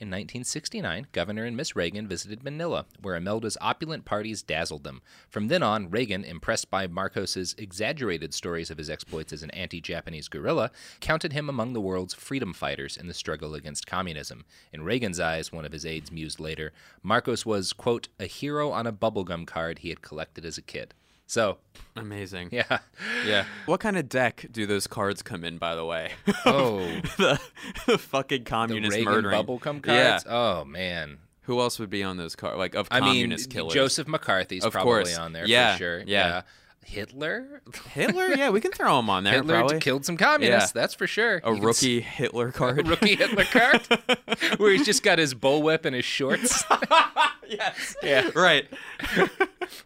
[0.02, 5.04] in 1969, Governor and Miss Reagan visited Manila, where Imelda's opulent parties dazzled them.
[5.30, 10.28] From then on, Reagan, impressed by Marcos's exaggerated stories of his exploits as an anti-Japanese
[10.28, 10.72] guerrilla,
[11.02, 14.44] counted him among the world's freedom fighters in the struggle against communism.
[14.74, 16.74] In Reagan's eyes, one of his aides mused later,
[17.04, 20.96] Marcos was, quote, a hero on a bubblegum card he had collected as a kid.
[21.32, 21.60] So,
[21.96, 22.50] Amazing.
[22.52, 22.80] Yeah.
[23.26, 23.46] Yeah.
[23.66, 26.12] What kind of deck do those cards come in, by the way?
[26.46, 26.80] Oh.
[27.18, 27.40] the,
[27.88, 29.42] the fucking the communist Reagan murdering.
[29.46, 30.10] bubblegum Yeah.
[30.10, 30.26] cards?
[30.28, 31.20] Oh, man.
[31.44, 32.58] Who else would be on those cards?
[32.58, 33.74] Like of I mean, communist killers?
[33.74, 35.18] Joseph McCarthy's Of probably course.
[35.18, 36.04] on there Yeah, for sure.
[36.06, 36.42] yeah.
[36.86, 37.62] Hitler?
[37.94, 38.30] Hitler?
[38.36, 39.34] Yeah, we can throw him on there.
[39.36, 39.80] Hitler probably.
[39.80, 40.82] killed some communists, Yeah.
[40.82, 41.40] that's for sure.
[41.44, 42.88] A You rookie s- Hitler card.
[42.88, 43.82] rookie Hitler card?
[44.58, 46.64] Where he's just got his bullwhip and his shorts.
[47.48, 47.96] yes.
[48.04, 48.30] yeah.
[48.36, 48.68] Right.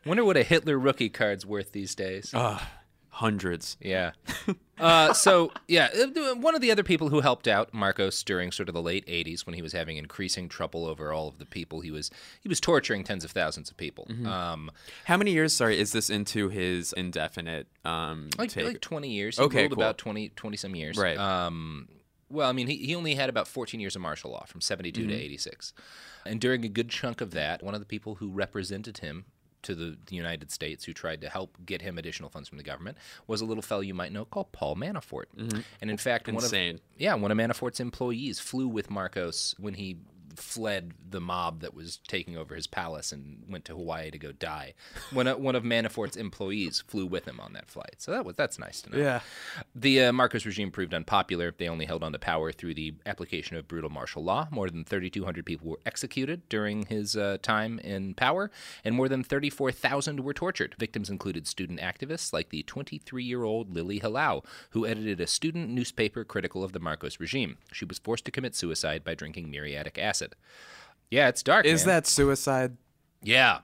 [0.05, 2.33] Wonder what a Hitler rookie card's worth these days.
[2.33, 2.59] Uh,
[3.19, 3.77] hundreds.
[3.81, 4.11] Yeah.
[4.77, 8.67] Uh, so yeah, uh, one of the other people who helped out Marcos during sort
[8.67, 11.79] of the late '80s when he was having increasing trouble over all of the people
[11.79, 12.11] he was
[12.41, 14.05] he was torturing tens of thousands of people.
[14.11, 14.25] Mhm.
[14.27, 14.69] Um,
[15.05, 18.65] How many years, sorry, is this into his indefinite um like take?
[18.65, 19.37] like 20 years.
[19.37, 19.77] He Okay, cool.
[19.77, 20.97] about 20 20 some years.
[20.97, 21.17] Right.
[21.17, 21.87] Um,
[22.29, 25.07] well, I mean, he, he only had about 14 years of martial law from 72
[25.07, 25.17] to Mhm.
[25.17, 25.71] 86.
[26.25, 29.23] And during a good chunk of that, one of the people who represented him
[29.65, 32.63] to the, the United States, who tried to help get him additional funds from the
[32.63, 32.97] government,
[33.27, 35.25] was a little fellow you might know called Paul Manafort.
[35.37, 35.63] Mhm.
[35.81, 36.75] And in fact, Insane.
[36.75, 39.97] one of yeah, one of Manafort's employees flew with Marcos when he
[40.35, 44.33] fled the mob that was taking over his palace and went to Hawaii to go
[44.33, 44.73] die.
[45.11, 47.95] One of, one of Manafort's employees flew with him on that flight.
[47.99, 48.97] So that was that's nice to know.
[48.97, 49.21] Yeah.
[49.77, 51.53] The uh, Marcos regime proved unpopular.
[51.57, 54.47] They only held on to power through the application of brutal martial law.
[54.49, 58.49] More than 3,200 people were executed during his uh, time in power,
[58.85, 60.75] and more than 34,000 were tortured.
[60.79, 65.69] Victims included student activists like the 23 year old Lily Hilao, who edited a student
[65.69, 67.57] newspaper critical of the Marcos regime.
[67.73, 70.37] She was forced to commit suicide by drinking muriatic acid.
[71.11, 71.65] Yeah, it's dark.
[71.65, 71.95] Is man.
[71.95, 72.77] that suicide?
[73.21, 73.59] Yeah.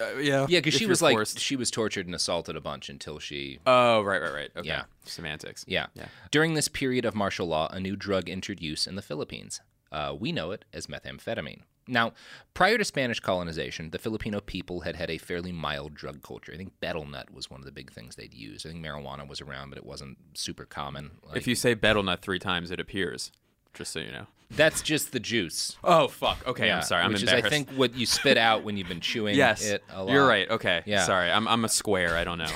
[0.00, 0.46] Uh, yeah.
[0.48, 1.38] Yeah, because she was like forced.
[1.38, 3.58] she was tortured and assaulted a bunch until she.
[3.66, 4.50] Oh, right, right, right.
[4.56, 4.66] Okay.
[4.68, 4.84] Yeah.
[5.04, 5.64] Semantics.
[5.68, 5.86] Yeah.
[5.94, 6.06] Yeah.
[6.30, 9.60] During this period of martial law, a new drug entered use in the Philippines.
[9.92, 11.60] Uh, we know it as methamphetamine.
[11.86, 12.14] Now,
[12.54, 16.50] prior to Spanish colonization, the Filipino people had had a fairly mild drug culture.
[16.52, 18.64] I think betel nut was one of the big things they'd use.
[18.64, 21.10] I think marijuana was around, but it wasn't super common.
[21.28, 23.30] Like, if you say betel nut three times, it appears.
[23.74, 24.26] Just so you know.
[24.50, 25.76] that's just the juice.
[25.82, 26.46] Oh fuck.
[26.46, 27.02] Okay, Yeah, I'm sorry.
[27.02, 27.46] I'm which embarrassed.
[27.46, 30.12] is, I think, what you spit out when you've been chewing yes, it a lot.
[30.12, 30.48] you're right.
[30.48, 30.82] Okay.
[30.86, 31.02] Yeah.
[31.04, 32.16] Sorry, I'm I'm a square.
[32.16, 32.46] I don't know.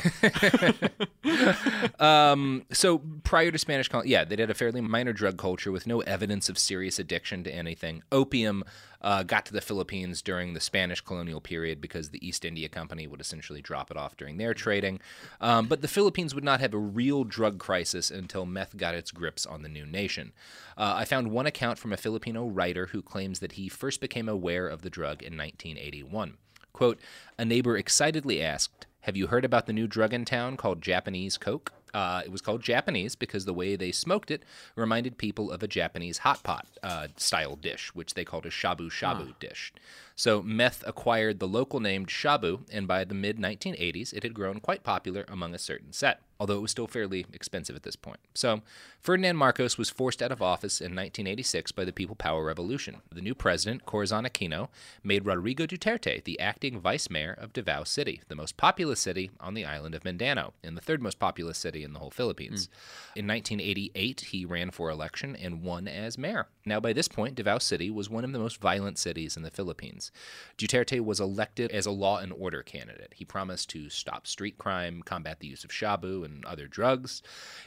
[2.06, 5.86] um, so prior to Spanish colony, yeah, they had a fairly minor drug culture with
[5.86, 8.02] no evidence of serious addiction to anything.
[8.12, 8.64] Opium
[9.00, 13.06] uh, got to the Philippines during the Spanish colonial period because the East India Company
[13.06, 15.00] would essentially drop it off during their trading.
[15.40, 19.10] Um, but the Philippines would not have a real drug crisis until meth got its
[19.10, 20.32] grips on the new nation.
[20.76, 24.28] Uh, I found one account from a Filipino writer who claims that he first became
[24.28, 26.36] aware of the drug in 1981.
[26.72, 27.00] Quote,
[27.36, 31.36] a neighbor excitedly asked, Have you heard about the new drug in town called Japanese
[31.36, 31.72] Coke?
[31.94, 34.42] Uh, it was called Japanese because the way they smoked it
[34.76, 38.90] reminded people of a Japanese hot pot uh, style dish, which they called a shabu
[38.90, 39.32] shabu Huh.
[39.40, 39.72] dish.
[40.16, 44.60] So meth acquired the local name shabu, and by the mid 1980s, it had grown
[44.60, 48.20] quite popular among a certain set, although it was still fairly expensive at this point.
[48.34, 48.62] So
[49.00, 52.98] Ferdinand Marcos was forced out of office in 1986 by the People Power Revolution.
[53.12, 54.68] The new president, Corazon Aquino,
[55.02, 59.54] made Rodrigo Duterte the acting vice mayor of Davao City, the most populous city on
[59.54, 62.68] the island of Mindanao, and the third most populous city in the whole Philippines.
[63.14, 63.20] Hmm.
[63.20, 66.46] In 1988, he ran for election and won as mayor.
[66.64, 69.50] Now, by this point, Davao City was one of the most violent cities in the
[69.50, 70.12] Philippines.
[70.56, 73.14] Duterte was elected as a law and order candidate.
[73.16, 77.22] He promised to stop street crime, combat the use of shabu, and other drugs.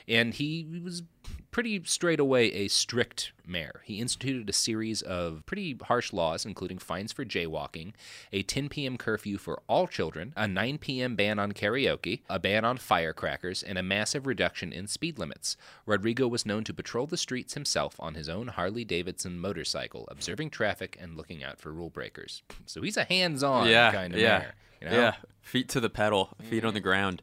[0.08, 1.04] And he was
[1.52, 3.82] pretty straight away a strict mayor.
[3.84, 7.94] He instituted a series of pretty harsh laws, including fines for jaywalking,
[8.32, 8.98] a 10 p.m.
[8.98, 11.16] curfew for all children, a 9 p.m.
[11.16, 15.58] ban on karaoke, a ban on firecrackers, and a massive reduction in speed limits.
[15.86, 20.50] Rodrigo was known to patrol the streets himself on his own Harley Davidson motorcycle, observing
[20.50, 22.44] traffic and looking out for rule breakers.
[22.66, 24.54] So he's a hands on yeah, kind of yeah, mayor.
[24.82, 24.96] You know?
[24.96, 27.22] Yeah, feet to the pedal, feet on the ground.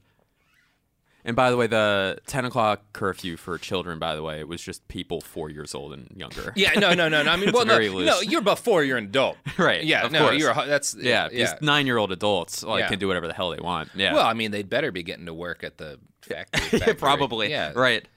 [1.29, 4.63] And by the way, the 10 o'clock curfew for children, by the way, it was
[4.63, 6.55] just people four years old and younger.
[6.57, 7.31] Yeah, no, no, no, no.
[7.31, 8.07] I mean, well, no, loose.
[8.07, 9.85] no, you're before you're an adult, right?
[9.85, 10.39] Yeah, of no, course.
[10.41, 11.29] you're a, that's yeah.
[11.29, 12.89] These nine-year-old adults like Yeah.
[12.89, 13.91] can do whatever the hell they want.
[13.95, 14.15] Yeah.
[14.15, 16.79] Well, I mean, they'd better be getting to work at the factory.
[16.79, 16.95] factory.
[16.95, 17.51] Probably.
[17.51, 17.73] Yeah.
[17.77, 18.09] Right.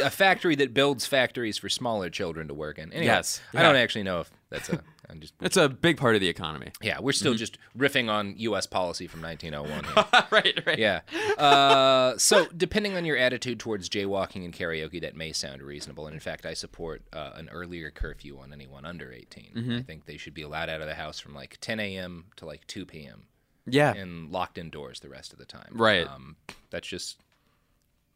[0.00, 2.92] A factory that builds factories for smaller children to work in.
[2.92, 3.40] Anyway, Yes.
[3.52, 4.80] I don't actually know if that's a.
[5.10, 5.34] I'm just.
[5.40, 6.70] it's a big part of the economy.
[6.82, 7.38] Yeah, we're still Mhm.
[7.38, 8.66] just riffing on U.S.
[8.66, 9.84] policy from 1901.
[9.84, 10.24] Here.
[10.30, 10.78] right, right.
[10.78, 11.00] Yeah.
[11.38, 16.06] Uh, so, depending on your attitude towards jaywalking and karaoke, that may sound reasonable.
[16.06, 19.52] And in fact, I support uh, an earlier curfew on anyone under 18.
[19.54, 19.78] Mhm.
[19.80, 22.26] I think they should be allowed out of the house from like 10 a.m.
[22.36, 23.24] to like 2 p.m.
[23.66, 23.94] Yeah.
[23.94, 25.70] And locked indoors the rest of the time.
[25.72, 26.06] Right.
[26.06, 26.36] Um,
[26.70, 27.20] that's just.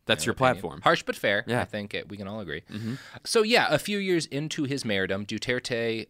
[0.09, 0.55] That's your opinion.
[0.55, 0.81] platform.
[0.83, 1.45] Harsh but fair.
[1.47, 1.61] Yeah.
[1.61, 2.63] I think it, we can all agree.
[2.71, 2.99] Mhm.
[3.25, 6.07] So yeah, a few years into his mayordom, Duterte,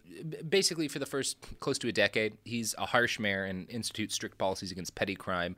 [0.48, 4.38] basically for the first close to a decade, he's a harsh mayor and institutes strict
[4.38, 5.56] policies against petty crime,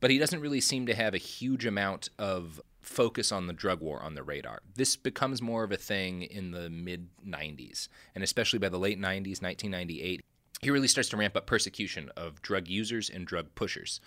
[0.00, 3.80] but he doesn't really seem to have a huge amount of focus on the drug
[3.80, 4.60] war on the radar.
[4.76, 8.98] This becomes more of a thing in the mid 90s, and especially by the late
[8.98, 10.22] 90s, 1998
[10.60, 14.00] he really starts to ramp up persecution of drug users and drug pushers.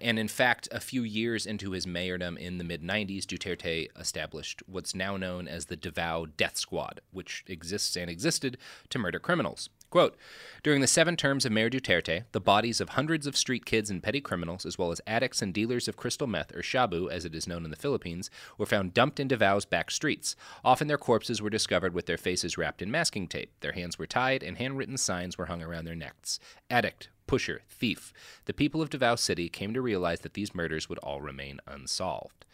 [0.00, 4.62] And in fact, a few years into his mayordom in the mid 90s, Duterte established
[4.66, 8.58] what's now known as the Davao Death Squad, which exists and existed
[8.90, 9.68] to murder criminals.
[9.96, 10.18] Quote
[10.62, 14.02] During the seven terms of Mayor Duterte, the bodies of hundreds of street kids and
[14.02, 17.34] petty criminals, as well as addicts and dealers of crystal meth, or shabu as it
[17.34, 20.36] is known in the Philippines, were found dumped in Davao's back streets.
[20.62, 23.52] Often their corpses were discovered with their faces wrapped in masking tape.
[23.60, 26.38] Their hands were tied, and handwritten signs were hung around their necks.
[26.68, 28.12] Addict, pusher, thief.
[28.44, 32.44] The people of Davao City came to realize that these murders would all remain unsolved.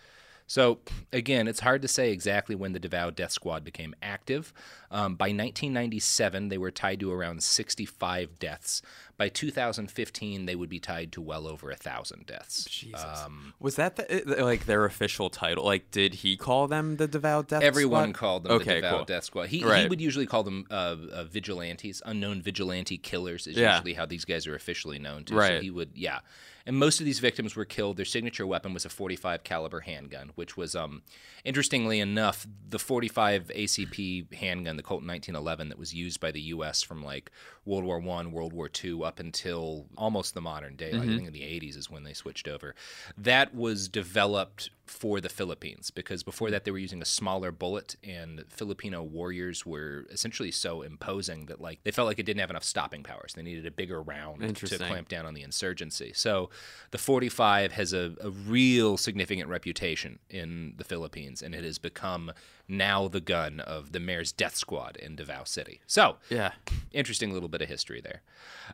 [0.53, 0.81] So,
[1.15, 4.53] again, it's hard to say exactly when the Davao Death Squad became active.
[4.91, 8.83] Um, by 1997, they were tied to around 65 deaths.
[9.23, 12.65] By 2015, they would be tied to well over a thousand deaths.
[12.65, 13.05] Jesus.
[13.25, 15.65] Um, Was that the, like their official title?
[15.65, 18.15] Like, did he call them the Davao Death Everyone Squad?
[18.19, 19.05] called them okay, the Davao cool.
[19.05, 19.47] Death Squad.
[19.49, 23.77] He, he would usually call them uh, uh, vigilantes, unknown vigilante killers is Yeah.
[23.77, 25.41] usually how these guys are officially known to.
[25.41, 26.19] So he would, yeah.
[26.65, 27.97] And most of these victims were killed.
[27.97, 31.03] Their signature weapon was a 45 caliber handgun, which was, um,
[31.45, 36.81] interestingly enough, the 45 ACP handgun, the Colt 1911, that was used by the U.S.
[36.81, 37.33] from like
[37.65, 40.93] World War One, World War Two, up until almost the modern day.
[40.93, 41.17] Like, I Mhm.
[41.17, 42.75] think in the 80s is when they switched over.
[43.19, 47.97] That was developed for the Philippines because before that they were using a smaller bullet,
[48.03, 52.51] and Filipino warriors were essentially so imposing that like they felt like it didn't have
[52.51, 53.35] enough stopping powers.
[53.35, 56.13] They needed a bigger round to clamp down on the insurgency.
[56.15, 56.51] So
[56.91, 62.33] the 45 has a, a real significant reputation in the Philippines, and it has become
[62.69, 65.81] now the gun of the mayor's death squad in Davao City.
[65.87, 66.53] So Yeah.
[66.93, 68.23] interesting little bit of history there.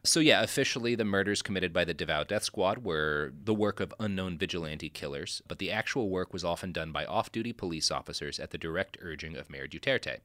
[0.04, 3.92] So yeah, officially the murders committed by the Davao Death Squad were the work of
[3.98, 8.51] unknown vigilante killers, but the actual work was often done by off-duty police officers at
[8.51, 10.18] the direct urging of Mayor Duterte.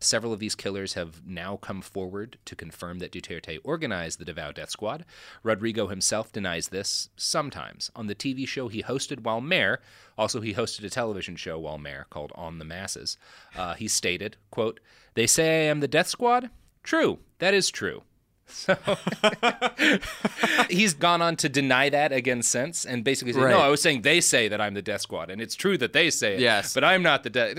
[0.00, 4.52] Several of these killers have now come forward to confirm that Duterte organized the Davao
[4.52, 5.04] Death Squad.
[5.42, 7.90] Rodrigo himself denies this sometimes.
[7.94, 9.80] On the TV show he hosted while mayor,
[10.18, 13.16] also he hosted a television show while mayor called On the Masses.
[13.56, 14.80] Uh, he stated, quote,
[15.14, 16.50] "They say I am the Death Squad?
[16.82, 17.18] True.
[17.38, 18.02] That is true."
[18.46, 18.76] So
[20.70, 23.50] he's gone on to deny that again since and basically say, Right.
[23.50, 25.92] no, I was saying they say that I'm the death squad and it's true that
[25.92, 26.40] they say it.
[26.40, 26.74] Yes.
[26.74, 27.56] But I'm not the death.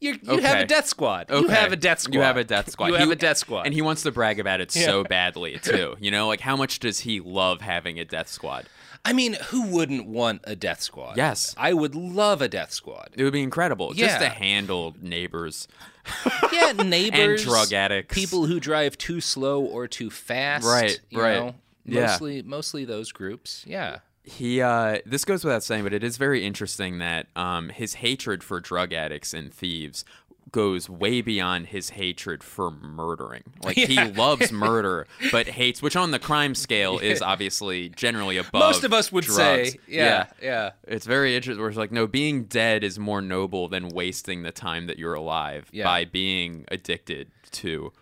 [0.00, 1.26] You, you have a death squad.
[1.30, 2.14] You have a death squad.
[2.14, 2.86] You have a death squad.
[2.88, 3.66] You He- have a death squad.
[3.66, 4.84] And he wants to brag about it Yeah.
[4.86, 5.96] so badly, too.
[6.00, 8.66] You know, like how much does he love having a death squad?
[9.04, 11.16] I mean, who wouldn't want a death squad?
[11.16, 11.54] Yes.
[11.58, 13.10] I would love a death squad.
[13.14, 15.66] It would be incredible just to handle neighbors.
[16.52, 18.14] Yeah, neighbors, And drug addicts.
[18.14, 20.66] people who drive too slow or too fast.
[20.66, 21.34] Right, you right.
[21.36, 21.54] know?
[21.84, 22.06] Yeah.
[22.06, 23.64] Mostly, mostly those groups.
[23.66, 23.98] Yeah.
[24.24, 28.44] He uh this goes without saying, but it is very interesting that um his hatred
[28.44, 30.04] for drug addicts and thieves
[30.52, 33.42] goes way beyond his hatred for murdering.
[33.64, 38.60] Like he loves murder but hates which on the crime scale is obviously generally above
[38.60, 39.72] Most of us would drugs.
[39.72, 40.70] say, yeah, yeah.
[40.86, 44.52] It's very interesting where it's like no being dead is more noble than wasting the
[44.52, 45.84] time that you're alive Yeah.
[45.84, 47.92] by being addicted to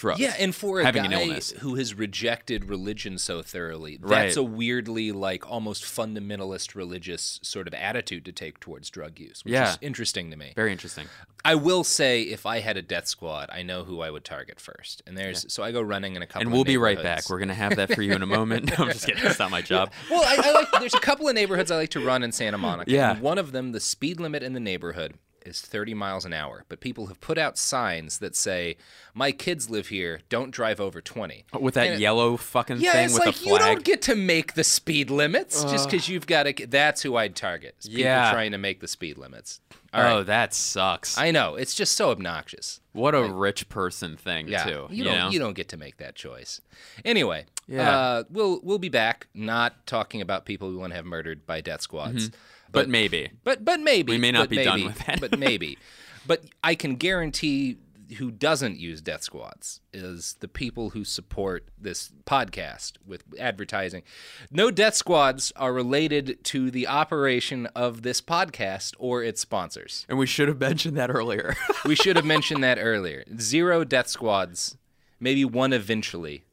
[0.00, 0.20] drugs.
[0.20, 1.50] Yeah, and for a having guy an illness.
[1.60, 4.24] who has rejected religion so thoroughly, Right.
[4.24, 9.44] that's a weirdly like almost fundamentalist religious sort of attitude to take towards drug use,
[9.44, 9.70] which Yeah.
[9.70, 10.52] is interesting to me.
[10.56, 11.06] Very interesting.
[11.44, 14.60] I will say, if I had a death squad, I know who I would target
[14.60, 15.02] first.
[15.06, 16.42] And there's so I go running in a couple.
[16.42, 17.28] And we'll be right back.
[17.30, 18.70] We're gonna have that for you in a moment.
[18.78, 19.24] No, I'm just kidding.
[19.24, 19.90] It's not my job.
[20.10, 20.68] Well, I, I like.
[20.80, 22.90] There's a couple of neighborhoods I like to run in Santa Monica.
[22.90, 23.18] Yeah.
[23.18, 25.14] One of them, the speed limit in the neighborhood
[25.46, 28.76] is 30 miles an hour, but people have put out signs that say,
[29.14, 30.20] "My kids live here.
[30.28, 33.58] Don't drive over 20." With that yellow fucking yeah, thing it's with like a you
[33.58, 36.66] don't get to make the speed limits just because you've got to.
[36.66, 37.76] That's who I'd target.
[37.82, 38.30] People Yeah.
[38.32, 39.60] trying to make the speed limits.
[39.92, 40.26] All oh, right.
[40.26, 41.18] that sucks.
[41.18, 41.56] I know.
[41.56, 42.80] It's just so obnoxious.
[42.92, 44.86] What a rich person thing Yeah, too.
[44.90, 45.30] you don't know?
[45.30, 46.60] you don't get to make that choice.
[47.04, 47.90] Anyway, Yeah.
[47.98, 49.26] uh, we'll we'll be back.
[49.34, 52.34] Not talking about people we want to have murdered by death squads, Mhm.
[52.72, 53.30] But maybe.
[53.44, 55.20] But but maybe We may not be done with that.
[55.20, 55.78] but maybe.
[56.26, 57.78] But I can guarantee
[58.18, 64.02] who doesn't use death squads is the people who support this podcast with advertising.
[64.50, 70.06] No death squads are related to the operation of this podcast or its sponsors.
[70.08, 71.56] And we should have mentioned that earlier.
[71.84, 73.24] we should have mentioned that earlier.
[73.38, 74.76] Zero death squads,
[75.18, 76.44] maybe one eventually.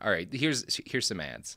[0.00, 1.56] All right, here's here's some ads.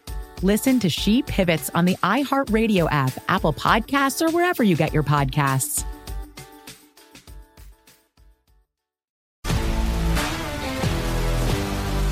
[0.43, 5.03] Listen to She Pivots on the iHeartRadio app, Apple Podcasts, or wherever you get your
[5.03, 5.85] podcasts.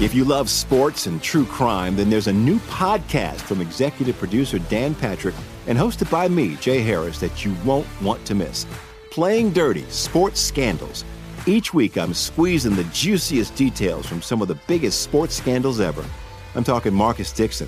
[0.02, 4.58] If you love sports and true crime, then there's a new podcast from executive producer
[4.60, 5.36] Dan Patrick
[5.68, 8.66] and hosted by me, Jay Harris, that you won't want to miss.
[9.12, 11.04] Playing Dirty Sports Scandals.
[11.48, 16.06] Each week, I'm squeezing the juiciest details from some of the biggest sports scandals ever.
[16.56, 17.68] I'm talking Marcus Dixon,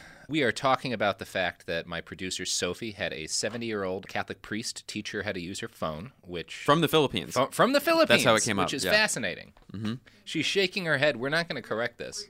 [0.31, 4.07] We are talking about the fact that my producer Sophie had a 70 year old
[4.07, 6.55] Catholic priest teach her how to use her phone, which.
[6.55, 7.33] From the Philippines.
[7.33, 8.07] Fro- from the Philippines.
[8.07, 8.91] That's how it came which up, is yeah.
[8.91, 9.51] fascinating.
[9.73, 9.99] Mhm.
[10.23, 11.17] She's shaking her head.
[11.17, 12.27] We're not going to correct this.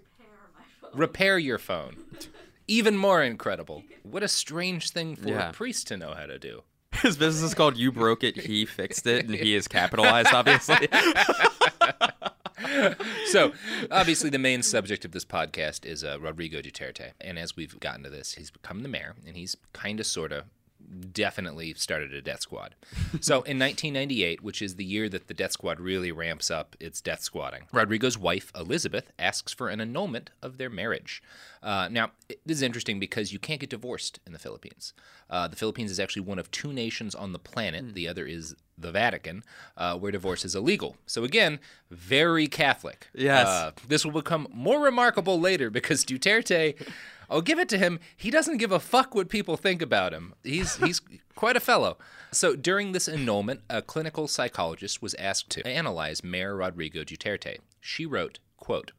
[0.95, 1.95] Repair your phone.
[2.67, 3.83] Even more incredible.
[4.01, 5.49] What a strange thing for Yeah.
[5.49, 6.63] a priest to know how to do.
[7.03, 10.87] His business is called You Broke It, He Fixed It, and he is capitalized, obviously.
[13.25, 13.53] so,
[13.89, 17.11] obviously, the main subject of this podcast is uh, Rodrigo Duterte.
[17.19, 20.31] And as we've gotten to this, he's become the mayor, and he's kind of, sort
[20.31, 20.45] of
[21.11, 22.75] definitely started a death squad.
[23.21, 27.01] so in 1998, which is the year that the death squad really ramps up its
[27.01, 31.21] death squatting, Rodrigo's wife, Elizabeth, asks for an annulment of their marriage.
[31.63, 32.11] Uh, now,
[32.45, 34.93] this is interesting because you can't get divorced in the Philippines.
[35.29, 38.55] Uh, the Philippines is actually one of two nations on the planet, the other is
[38.81, 39.43] the Vatican,
[39.77, 40.95] uh, where divorce is illegal.
[41.05, 41.59] So again,
[41.89, 43.07] very Catholic.
[43.13, 43.47] Yes.
[43.47, 46.75] Uh, this will become more remarkable later because Duterte,
[47.29, 47.99] I'll give it to him.
[48.15, 50.33] He doesn't give a fuck what people think about him.
[50.43, 51.01] He's he's
[51.35, 51.97] quite a fellow.
[52.31, 57.57] So during this annulment, a clinical psychologist was asked to analyze Mayor Rodrigo Duterte.
[57.79, 58.91] She wrote, "quote."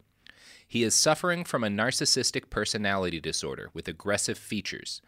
[0.67, 5.03] He is suffering from a narcissistic personality disorder with aggressive features.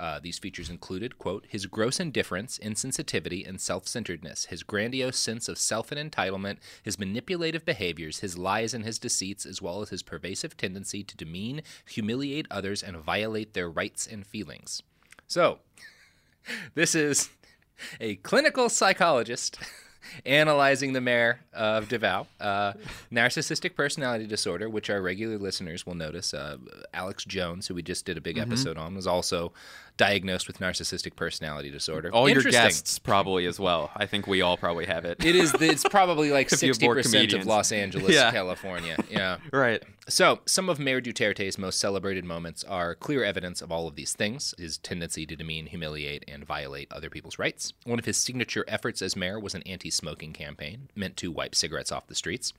[0.00, 5.46] Uh, these features included, quote, his gross indifference, insensitivity, and self centeredness, his grandiose sense
[5.46, 9.90] of self and entitlement, his manipulative behaviors, his lies and his deceits, as well as
[9.90, 14.82] his pervasive tendency to demean, humiliate others, and violate their rights and feelings.
[15.26, 15.58] So,
[16.74, 17.28] this is
[18.00, 19.58] a clinical psychologist
[20.26, 22.26] analyzing the mayor of Davao.
[22.40, 22.72] Uh,
[23.12, 26.32] narcissistic personality disorder, which our regular listeners will notice.
[26.34, 26.56] Uh,
[26.94, 28.42] Alex Jones, who we just did a big Mhm.
[28.42, 29.52] episode on, was also
[29.96, 32.10] diagnosed with narcissistic personality disorder.
[32.12, 33.90] All your guests probably as well.
[33.96, 35.24] I think we all probably have it.
[35.24, 35.54] It is.
[35.60, 37.46] It's probably like sixty percent of.
[37.46, 38.30] Los Angeles, Yeah.
[38.30, 38.96] California.
[39.10, 39.38] Yeah.
[39.52, 39.82] Right.
[40.08, 44.12] So, some of Mayor Duterte's most celebrated moments are clear evidence of all of these
[44.12, 47.72] things his tendency to demean, humiliate, and violate other people's rights.
[47.84, 51.54] One of his signature efforts as mayor was an anti smoking campaign meant to wipe
[51.54, 52.52] cigarettes off the streets.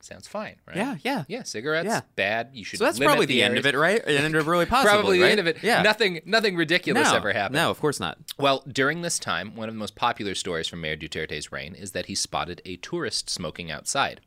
[0.00, 0.76] Sounds fine, right?
[0.76, 1.24] Yeah, yeah.
[1.26, 2.02] Yeah, cigarettes, Yeah.
[2.14, 2.50] bad.
[2.52, 3.66] You should So that's probably the, end areas.
[3.66, 4.04] of it, right?
[4.04, 4.92] The end of really positive.
[4.92, 5.30] Probably the right?
[5.32, 5.58] end of it.
[5.62, 5.82] Yeah.
[5.82, 7.56] Nothing nothing ridiculous No, ever happened.
[7.56, 8.16] No, of course not.
[8.38, 11.92] Well, during this time, one of the most popular stories from Mayor Duterte's reign is
[11.92, 14.20] that he spotted a tourist smoking outside.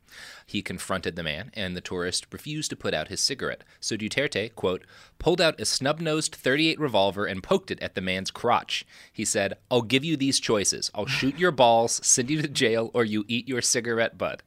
[0.44, 3.64] He confronted the man, and the tourist refused to put out his cigarette.
[3.80, 4.84] So Duterte, quote,
[5.18, 8.84] pulled out a snub nosed 38 revolver and poked it at the man's crotch.
[9.10, 10.90] He said, I'll give you these choices.
[10.94, 14.42] I'll shoot your balls, send you to jail, or you eat your cigarette butt.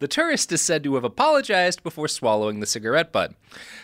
[0.00, 3.34] The tourist is said to have apologized before swallowing the cigarette butt.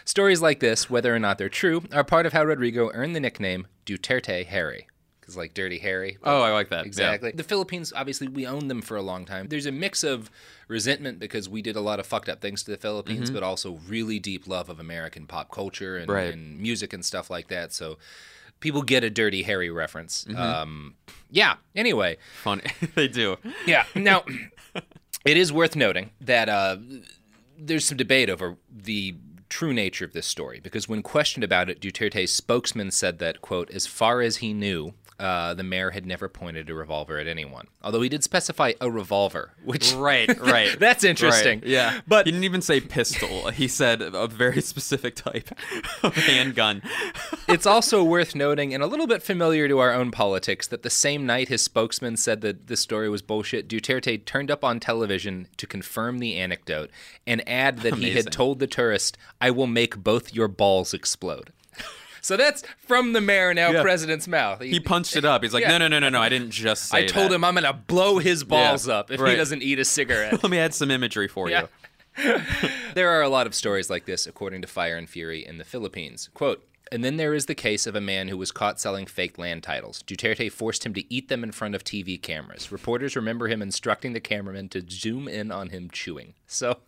[0.04, 3.20] Stories like this, whether or not they're true, are part of how Rodrigo earned the
[3.20, 4.86] nickname Duterte Harry.
[5.20, 6.16] Because, like, Dirty Harry.
[6.22, 6.78] Oh, I like that.
[6.78, 6.86] Yeah.
[6.86, 7.32] Exactly.
[7.32, 9.48] The Philippines, obviously, we owned them for a long time.
[9.48, 10.30] There's a mix of
[10.68, 13.34] resentment because we did a lot of fucked up things to the Philippines, Mhm.
[13.34, 16.32] but also really deep love of American pop culture and, Right.
[16.32, 17.74] and music and stuff like that.
[17.74, 17.98] So
[18.60, 20.24] people get a Dirty Harry reference.
[20.24, 20.36] Mhm.
[20.38, 20.94] Um,
[21.30, 21.56] yeah.
[21.76, 22.16] Anyway.
[22.42, 22.62] Funny.
[22.94, 23.36] they do.
[23.66, 23.84] Yeah.
[23.94, 24.24] Now,
[25.24, 26.76] it is worth noting that uh,
[27.58, 29.16] there's some debate over the
[29.48, 33.70] true nature of this story because when questioned about it, Duterte's spokesman said that, quote,
[33.70, 37.66] as far as he knew, uh, the mayor had never pointed a revolver at anyone.
[37.82, 40.78] Although he did specify a revolver, which Right, right.
[40.78, 41.60] that's interesting.
[41.60, 43.50] Right, Yeah, but he didn't even say pistol.
[43.50, 45.50] He said a very specific type
[46.02, 46.82] of handgun.
[47.48, 50.90] it's also worth noting and a little bit familiar to our own politics that the
[50.90, 55.48] same night his spokesman said that this story was bullshit, Duterte turned up on television
[55.56, 56.90] to confirm the anecdote
[57.26, 61.52] and add that he had told the tourist, I will make both your balls explode.
[62.20, 63.82] So that's from the mayor, now Yeah.
[63.82, 64.60] president's mouth.
[64.60, 65.42] He punched it up.
[65.42, 65.70] He's like, Yeah.
[65.76, 66.20] no, no, no, no, no.
[66.20, 67.34] I didn't just say I told that.
[67.36, 69.30] him I'm going to blow his balls Yeah, up if right.
[69.30, 70.32] he doesn't eat a cigarette.
[70.42, 71.68] Let me add some imagery for you.
[72.94, 75.64] there are a lot of stories like this, according to Fire and Fury in the
[75.64, 76.28] Philippines.
[76.34, 79.36] Quote, and then there is the case of a man who was caught selling fake
[79.38, 80.02] land titles.
[80.04, 82.72] Duterte forced him to eat them in front of TV cameras.
[82.72, 86.32] Reporters remember him instructing the cameraman to zoom in on him chewing.
[86.46, 86.78] So,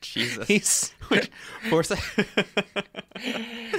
[0.00, 0.48] Jesus.
[0.48, 0.94] He's
[1.70, 1.92] Force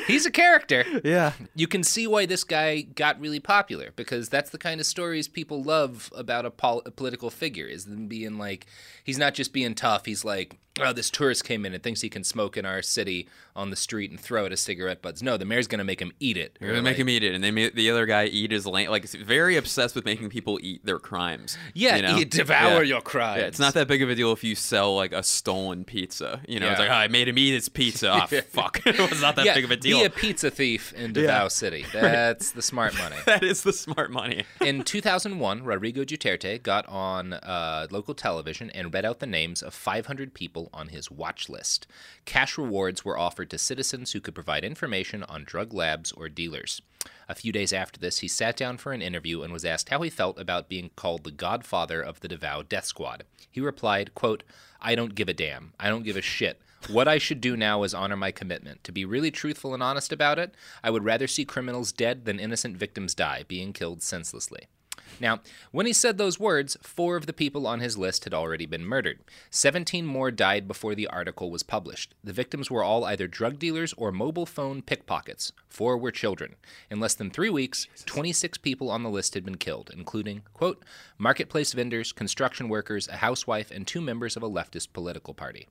[0.08, 0.84] he's a character.
[1.04, 1.34] Yeah.
[1.56, 5.28] You can see why this guy got really popular because that's the kind of stories
[5.28, 8.66] people love about a, pol- a political figure is them being like
[9.04, 12.10] he's not just being tough, he's like oh this tourist came in and thinks he
[12.10, 15.22] can smoke in our city on the street and throw it as cigarette butts.
[15.22, 16.58] No, the mayor's going to make him eat it.
[16.62, 18.90] You're gonna make him eat it, and they the other guy eat his land.
[18.90, 21.58] Like, very obsessed with making people eat their crimes.
[21.74, 22.18] Yeah, you know?
[22.18, 23.42] eat- devour your crimes.
[23.42, 26.42] Yeah, it's not that big of a deal if you sell like a stolen pizza.
[26.48, 28.12] You know, it's like, oh, I made him eat his pizza.
[28.14, 30.00] Oh, fuck, it was not that yeah, big of a deal.
[30.00, 31.48] Be a pizza thief in Davao Yeah.
[31.50, 31.86] City.
[31.94, 32.02] Right.
[32.04, 33.18] That's the smart money.
[33.26, 34.46] that is the smart money.
[34.62, 39.74] In 2001, Rodrigo Duterte got on uh, local television and read out the names of
[39.74, 41.88] 500 people on his watch list.
[42.26, 46.82] Cash rewards were offered to citizens who could provide information on drug labs or dealers.
[47.28, 50.02] A few days after this, he sat down for an interview and was asked how
[50.02, 53.24] he felt about being called the godfather of the Davao Death Squad.
[53.50, 54.44] He replied, quote,
[54.82, 55.74] I don't give a damn.
[55.80, 56.62] I don't give a shit.
[56.90, 58.84] What I should do now is honor my commitment.
[58.84, 62.40] To be really truthful and honest about it, I would rather see criminals dead than
[62.40, 64.68] innocent victims die, being killed senselessly.
[65.20, 65.42] Now,
[65.72, 68.86] when he said those words, four of the people on his list had already been
[68.86, 69.20] murdered.
[69.50, 72.16] Seventeen more died before the article was published.
[72.24, 75.52] The victims were all either drug dealers or mobile phone pickpockets.
[75.70, 76.56] Four were children.
[76.90, 80.84] In less than three weeks, 26 people on the list had been killed, including, quote,
[81.18, 85.68] marketplace vendors, construction workers, a housewife, and two members of a leftist political party.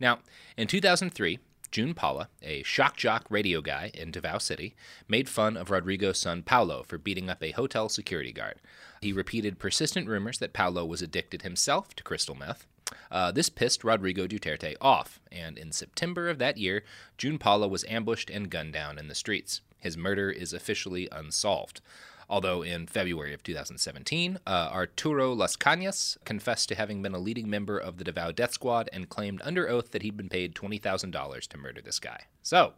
[0.00, 0.18] Now,
[0.56, 1.38] in 2003,
[1.74, 4.76] Jun Pala, a shock jock radio guy in Davao City,
[5.08, 8.60] made fun of Rodrigo's son Paulo for beating up a hotel security guard.
[9.00, 12.64] He repeated persistent rumors that Paulo was addicted himself to crystal meth.
[13.10, 16.84] Uh, this pissed Rodrigo Duterte off, and in September of that year,
[17.18, 19.60] Jun Pala was ambushed and gunned down in the streets.
[19.80, 21.80] His murder is officially unsolved.
[22.28, 27.78] Although in February of 2017, uh, Arturo Lascañas confessed to having been a leading member
[27.78, 31.58] of the Davao Death Squad and claimed under oath that he'd been paid $20,000 to
[31.58, 32.22] murder this guy.
[32.42, 32.74] So,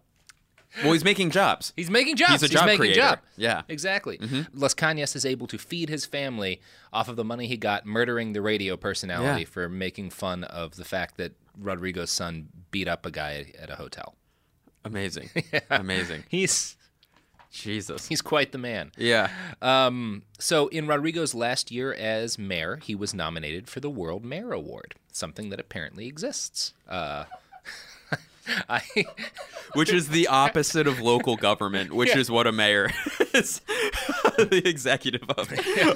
[0.82, 1.72] Well, he's making jobs.
[1.76, 2.32] He's making jobs.
[2.32, 3.00] He's a job making creator.
[3.00, 3.18] job.
[3.36, 3.62] Yeah.
[3.68, 4.18] Exactly.
[4.18, 4.50] Mhm.
[4.50, 6.60] Lascañas is able to feed his family
[6.92, 9.46] off of the money he got murdering the radio personality Yeah.
[9.48, 13.76] for making fun of the fact that Rodrigo's son beat up a guy at a
[13.76, 14.16] hotel.
[14.84, 15.30] Amazing.
[15.52, 15.60] Yeah.
[15.70, 16.24] Amazing.
[16.28, 16.75] He's
[17.50, 18.06] Jesus.
[18.08, 18.92] He's quite the man.
[18.96, 19.30] Yeah.
[19.62, 24.52] Um, so in Rodrigo's last year as mayor, he was nominated for the World Mayor
[24.52, 26.74] Award, something that apparently exists.
[26.88, 27.24] Uh,
[28.68, 28.82] I
[29.74, 32.18] Which is the opposite of local government, which Yeah.
[32.18, 32.90] is what a mayor
[33.34, 33.60] is.
[34.36, 35.50] the executive of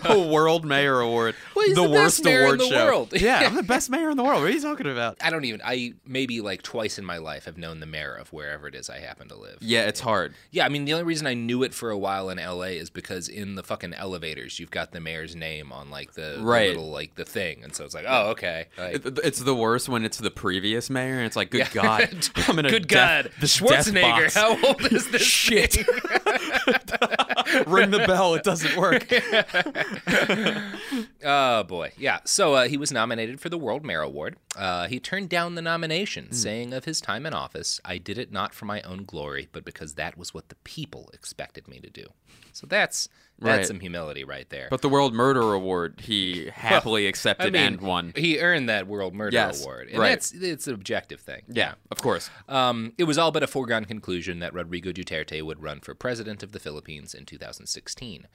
[0.06, 1.34] a World Mayor Award.
[1.54, 2.86] Well, the, the best worst mayor in award the show.
[2.86, 3.12] world.
[3.20, 4.42] Yeah, I'm the best mayor in the world.
[4.42, 5.16] What are you talking about?
[5.20, 5.60] I don't even.
[5.64, 8.88] I maybe like twice in my life have known the mayor of wherever it is
[8.90, 9.58] I happen to live.
[9.60, 10.34] Yeah, it's hard.
[10.50, 12.90] Yeah, I mean the only reason I knew it for a while in LA is
[12.90, 16.68] because in the fucking elevators you've got the mayor's name on like the, the Right.
[16.68, 18.66] little like the thing, and so it's like, oh okay.
[18.78, 21.82] Like, It- It's the worst when it's the previous mayor, and it's like, good Yeah.
[21.82, 25.76] God, I'm in a Good death- God, this death Schwarzenegger, how old is this Shit.
[27.66, 28.34] Ring the bell.
[28.34, 29.06] It doesn't work.
[31.24, 32.18] oh boy, yeah.
[32.24, 34.36] So uh, he was nominated for the World Mayor Award.
[34.56, 36.32] Uh, he turned down the nomination, Hmm.
[36.34, 39.64] saying of his time in office, "I did it not for my own glory, but
[39.64, 42.06] because that was what the people expected me to do."
[42.52, 43.08] So that's
[43.40, 43.66] that's Right.
[43.66, 44.68] some humility right there.
[44.70, 48.12] But the World Murder Award, he happily accepted I mean, and won.
[48.14, 50.10] He earned that World Murder Yes, Award, and right.
[50.10, 51.42] that's it's an objective thing.
[51.48, 52.28] Yeah, of course.
[52.48, 56.42] Um, it was all but a foregone conclusion that Rodrigo Duterte would run for president
[56.42, 58.26] of the Philippines in 2016.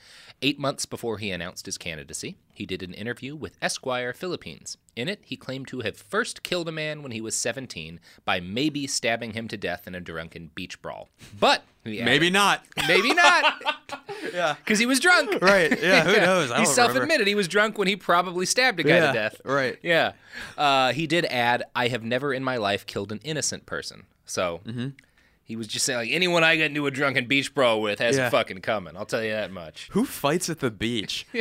[0.41, 4.77] Eight months before he announced his candidacy, he did an interview with Esquire Philippines.
[4.95, 8.39] In it, he claimed to have first killed a man when he was 17 by
[8.39, 11.09] maybe stabbing him to death in a drunken beach brawl.
[11.39, 12.63] But added- Maybe not.
[12.87, 13.61] Maybe not.
[14.33, 14.55] yeah.
[14.55, 15.41] Because he was drunk.
[15.41, 15.77] Right.
[15.81, 16.49] Yeah, who knows?
[16.51, 19.13] I he self admitted he was drunk when he probably stabbed a guy Yeah, to
[19.13, 19.41] death.
[19.43, 19.77] right.
[19.83, 20.13] Yeah.
[20.57, 24.03] Uh, he did add, I have never in my life killed an innocent person.
[24.25, 24.87] So Mm-hmm.
[25.45, 28.17] He was just saying, like, anyone I get into a drunken beach brawl with has
[28.17, 28.29] Yeah.
[28.29, 28.97] fucking coming.
[28.97, 29.87] I'll tell you that much.
[29.91, 31.25] Who fights at the beach?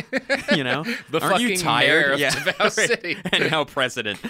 [0.55, 2.13] you know, The aren't you fucking mayor tired?
[2.13, 3.17] of yeah, Davao City.
[3.33, 4.21] and now president.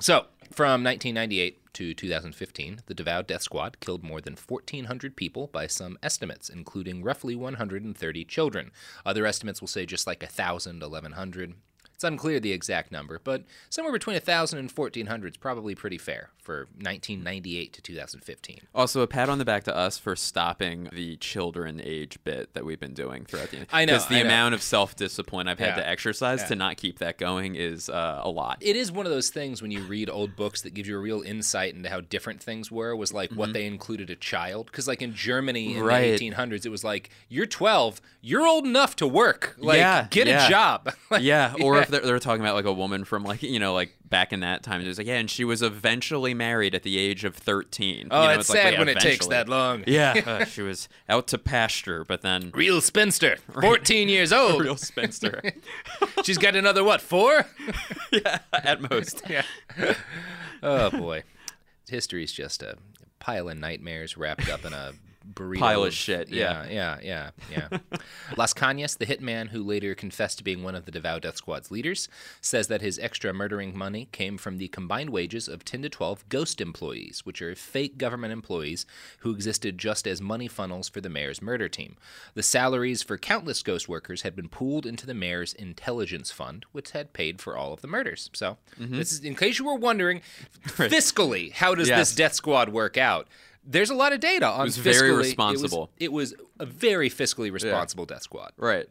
[0.00, 5.66] So, from 1998 to 2015, the Davao Death Squad killed more than 1,400 people by
[5.68, 8.72] some estimates, including roughly 130 children.
[9.06, 11.54] Other estimates will say just like 1,000, 1,100.
[12.00, 16.30] It's unclear the exact number, but somewhere between 1,000 and 1,400 is probably pretty fair
[16.38, 18.60] for 1998 to 2015.
[18.74, 22.64] Also, a pat on the back to us for stopping the children age bit that
[22.64, 23.66] we've been doing throughout the.
[23.70, 24.24] I know, Because the I know.
[24.28, 25.82] amount of self discipline I've had Yeah.
[25.82, 26.46] to exercise Yeah.
[26.46, 28.56] to not keep that going is uh, a lot.
[28.62, 31.00] It is one of those things when you read old books that gives you a
[31.00, 32.96] real insight into how different things were.
[32.96, 33.52] Was like what Mhm.
[33.52, 36.00] they included a child because, like in Germany in Right.
[36.04, 39.54] the 1800s, it was like you're 12, you're old enough to work.
[39.58, 40.94] Like yeah, get a job.
[41.10, 43.94] Like, yeah, or they're, they're talking about like a woman from like you know like
[44.08, 46.98] back in that time, it was like yeah, and she was eventually married at the
[46.98, 48.08] age of thirteen.
[48.10, 49.84] Oh, you know, it's like, sad yeah, when it takes that long.
[49.86, 54.60] Yeah, uh, she was out to pasture, but then real spinster, 14 years old.
[54.60, 55.42] real spinster.
[56.24, 57.46] She's got another what four?
[58.12, 59.22] yeah, at most.
[59.28, 59.42] yeah.
[60.62, 61.24] Oh boy,
[61.88, 62.76] history's just a
[63.18, 64.92] pile of nightmares wrapped up in a
[65.34, 66.64] burrito Pile of shit, yeah.
[66.66, 67.68] yeah, yeah, yeah.
[67.70, 67.78] yeah.
[68.36, 72.08] Lascañas, the hitman who later confessed to being one of the Davao Death Squad's leaders,
[72.40, 76.28] says that his extra murdering money came from the combined wages of 10 to 12
[76.28, 78.86] ghost employees, which are fake government employees
[79.20, 81.96] who existed just as money funnels for the mayor's murder team.
[82.34, 86.90] The salaries for countless ghost workers had been pooled into the mayor's intelligence fund, which
[86.92, 88.30] had paid for all of the murders.
[88.32, 88.96] So, Mhm.
[88.96, 90.22] this is in case you were wondering,
[90.66, 91.98] fiscally, how does Yes.
[92.10, 93.28] this death squad work out?
[93.64, 95.90] There's a lot of data on it was very responsible.
[95.98, 98.52] It was, it was a very fiscally responsible death squad.
[98.56, 98.86] Right.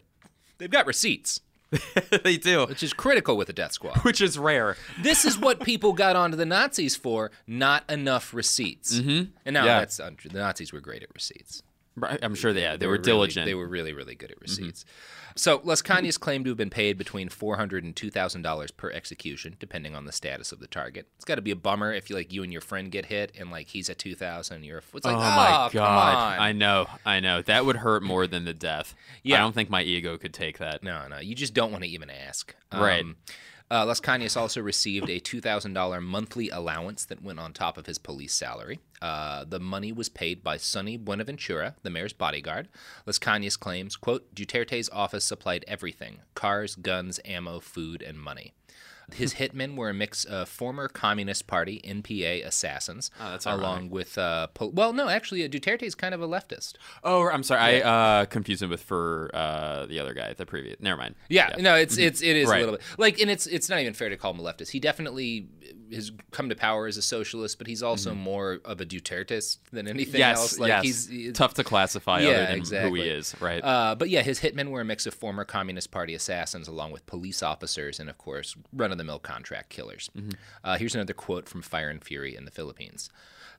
[0.57, 1.41] They've got receipts,
[2.23, 3.97] they do, which is critical with a death squad.
[4.03, 4.75] which is rare.
[5.01, 8.99] this is what people got onto the Nazis for: not enough receipts.
[8.99, 9.29] Mhm.
[9.45, 9.79] And now Yeah.
[9.79, 10.29] that's untrue.
[10.31, 11.61] The Nazis were great at receipts.
[12.03, 13.45] I'm sure they- yeah, they were really- diligent.
[13.45, 14.85] they were really, really good at receipts.
[15.35, 18.91] So Lascañas claimed to have been paid between four hundred and two thousand dollars per
[18.91, 21.07] execution, depending on the status of the target.
[21.15, 23.31] It's got to be a bummer if you like you and your friend get hit
[23.39, 26.39] and like he's at two thousand, you're it's like oh oh, my god!
[26.39, 27.41] I know, I know.
[27.41, 28.95] That would hurt more than the death.
[29.23, 29.37] Yeah.
[29.37, 30.83] I don't think my ego could take that.
[30.83, 32.53] No, no, you just don't want to even ask.
[32.73, 33.01] Right.
[33.03, 33.15] Um,
[33.71, 38.33] uh, Lascañas also received a $2,000 monthly allowance that went on top of his police
[38.33, 38.79] salary.
[39.01, 42.67] Uh, the money was paid by Sonny Buenaventura, the mayor's bodyguard.
[43.05, 48.53] Lascañas claims, quote, Duterte's office supplied everything cars, guns, ammo, food, and money.
[49.13, 54.17] His hitmen were a mix of former Communist Party (NPA) assassins, Oh, that's along with
[54.17, 56.73] uh, pol- well, no, actually, uh, Duterte is kind of a leftist.
[57.03, 57.77] Oh, I'm sorry.
[57.79, 57.89] Yeah.
[57.89, 60.77] I uh, confused him with for uh, the other guy, the previous.
[60.79, 61.15] Never mind.
[61.29, 62.57] Yeah, no, it's it's it is Right.
[62.57, 64.69] a little bit like, and it's it's not even fair to call him a leftist.
[64.69, 65.47] He definitely
[65.93, 69.87] has come to power as a socialist, but he's also more of a Duterteist than
[69.87, 70.17] anything Mm-hmm.
[70.19, 70.59] Yes, else.
[70.59, 70.83] Like yes.
[70.83, 73.63] he's he- Tough to classify yeah, other than who he is, right.
[73.63, 77.05] Uh, but yeah, his hitmen were a mix of former Communist Party assassins, along with
[77.05, 80.09] police officers, and of course, run-of-the-mill contract killers.
[80.17, 80.29] Mm-hmm.
[80.63, 83.09] Uh, here's another quote from Fire and Fury in the Philippines.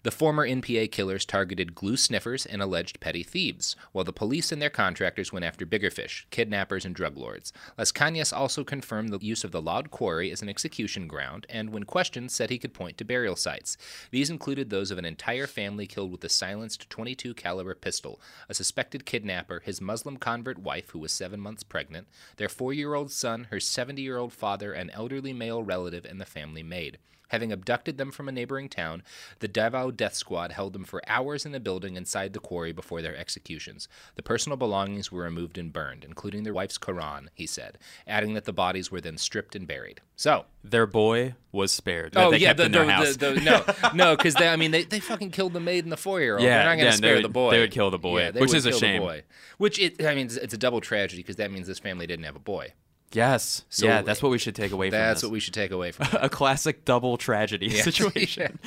[0.02, 4.62] The former NPA killers targeted glue sniffers and alleged petty thieves, while the police and
[4.62, 7.52] their contractors went after bigger fish, kidnappers, and drug lords.
[7.78, 11.82] Lascañas also confirmed the use of the Laud Quarry as an execution ground, and when
[11.82, 13.76] questioned, said he could point to burial sites.
[14.10, 18.54] These included those of an entire family killed with a silenced 22 caliber pistol, a
[18.54, 23.58] suspected kidnapper, his Muslim convert wife who was seven months pregnant, their four-year-old son, her
[23.58, 26.96] 70-year-old father, an elderly male relative, and the family maid.
[27.30, 29.02] Having abducted them from a neighboring town,
[29.38, 33.02] the Davao Death Squad held them for hours in the building inside the quarry before
[33.02, 33.88] their executions.
[34.16, 38.44] The personal belongings were removed and burned, including their wife's Quran, he said, adding that
[38.44, 40.00] the bodies were then stripped and buried.
[40.16, 42.14] So, Their boy was spared.
[42.16, 43.16] oh they yeah, kept the, the- house.
[43.16, 43.64] the- no,
[43.94, 46.42] no, because they, I mean, they, they fucking killed the maid and the four-year-old.
[46.42, 47.50] Yeah, They're not going to yeah, spare would- the boy.
[47.52, 49.00] they would kill the boy, Yeah, which is a shame.
[49.02, 49.22] boy.
[49.56, 52.24] Which it, I mean, it's, it's a double tragedy because that means this family didn't
[52.24, 52.72] have a boy.
[53.12, 53.64] Yes.
[53.70, 55.90] So- yeah, that's what we should take away from That's what we should take away
[55.92, 57.82] from a classic double tragedy Yeah.
[57.90, 58.58] situation.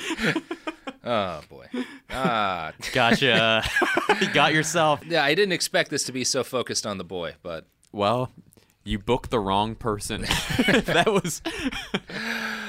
[1.03, 1.65] Oh boy.
[2.09, 3.63] Ah, Gotcha.
[4.21, 5.01] you got yourself.
[5.05, 8.31] Yeah, I didn't expect this to be so focused on the boy, but Well,
[8.85, 10.21] you booked the wrong person.
[10.21, 11.41] that was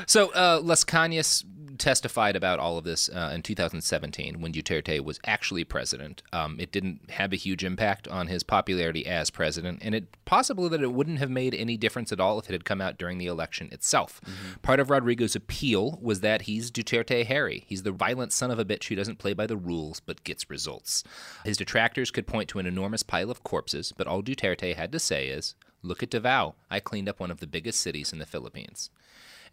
[0.06, 1.44] so uh, Lascañas
[1.78, 6.22] testified about all of this uh, in 2017 when Duterte was actually president.
[6.32, 10.68] Um, it didn't have a huge impact on his popularity as president, and it possibly
[10.70, 13.18] that it wouldn't have made any difference at all if it had come out during
[13.18, 14.20] the election itself.
[14.62, 17.64] Part of Rodrigo's appeal was that he's Duterte Harry.
[17.66, 20.50] He's the violent son of a bitch who doesn't play by the rules but gets
[20.50, 21.04] results.
[21.44, 24.98] His detractors could point to an enormous pile of corpses, but all Duterte had to
[24.98, 26.54] say is, "Look at Davao.
[26.70, 28.90] I cleaned up one of the biggest cities in the Philippines."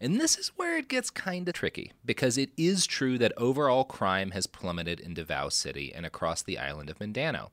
[0.02, 3.84] And this is where it gets kind of tricky because it is true that overall
[3.84, 7.52] crime has plummeted in Davao City and across the island of Mindanao.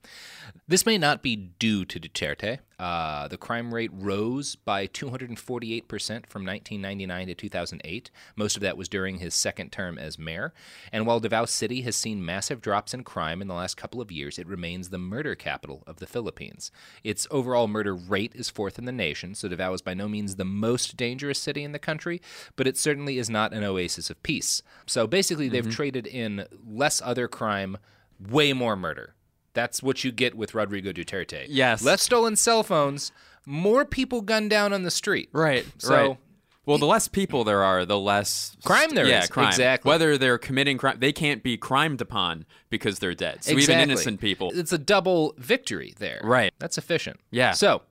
[0.68, 2.58] This may not be due to Duterte.
[2.80, 5.86] Uh, the crime rate rose by 248%
[6.28, 8.10] from 1999 to 2008.
[8.38, 10.54] Most of that was during his second term as mayor.
[10.94, 14.12] And while Davao City has seen massive drops in crime in the last couple of
[14.12, 16.72] years, it remains the murder capital of the Philippines.
[17.04, 20.38] Its overall murder rate is fourth in the nation, so Davao is by no means
[20.38, 22.22] the most dangerous city in the country,
[22.56, 24.62] but it certainly is not an oasis of peace.
[24.86, 27.78] So basically, they've traded in less other crime,
[28.20, 29.16] way more murder.
[29.60, 31.45] That's what you get with Rodrigo Duterte.
[31.49, 31.84] Yes.
[31.84, 33.12] Less stolen cell phones,
[33.45, 35.28] more people gunned down on the street.
[35.34, 35.66] right.
[35.80, 36.18] So right.
[36.66, 39.47] Well, the less people there are, the less Crime there yeah, is, crime.
[39.47, 39.89] exactly.
[39.89, 43.43] Whether they're committing crime, they can't be crimed upon because they're dead.
[43.43, 46.22] So even innocent people, It's a double victory there.
[46.24, 46.53] Right.
[46.60, 47.20] That's efficient.
[47.32, 47.51] Yeah.
[47.53, 47.82] So,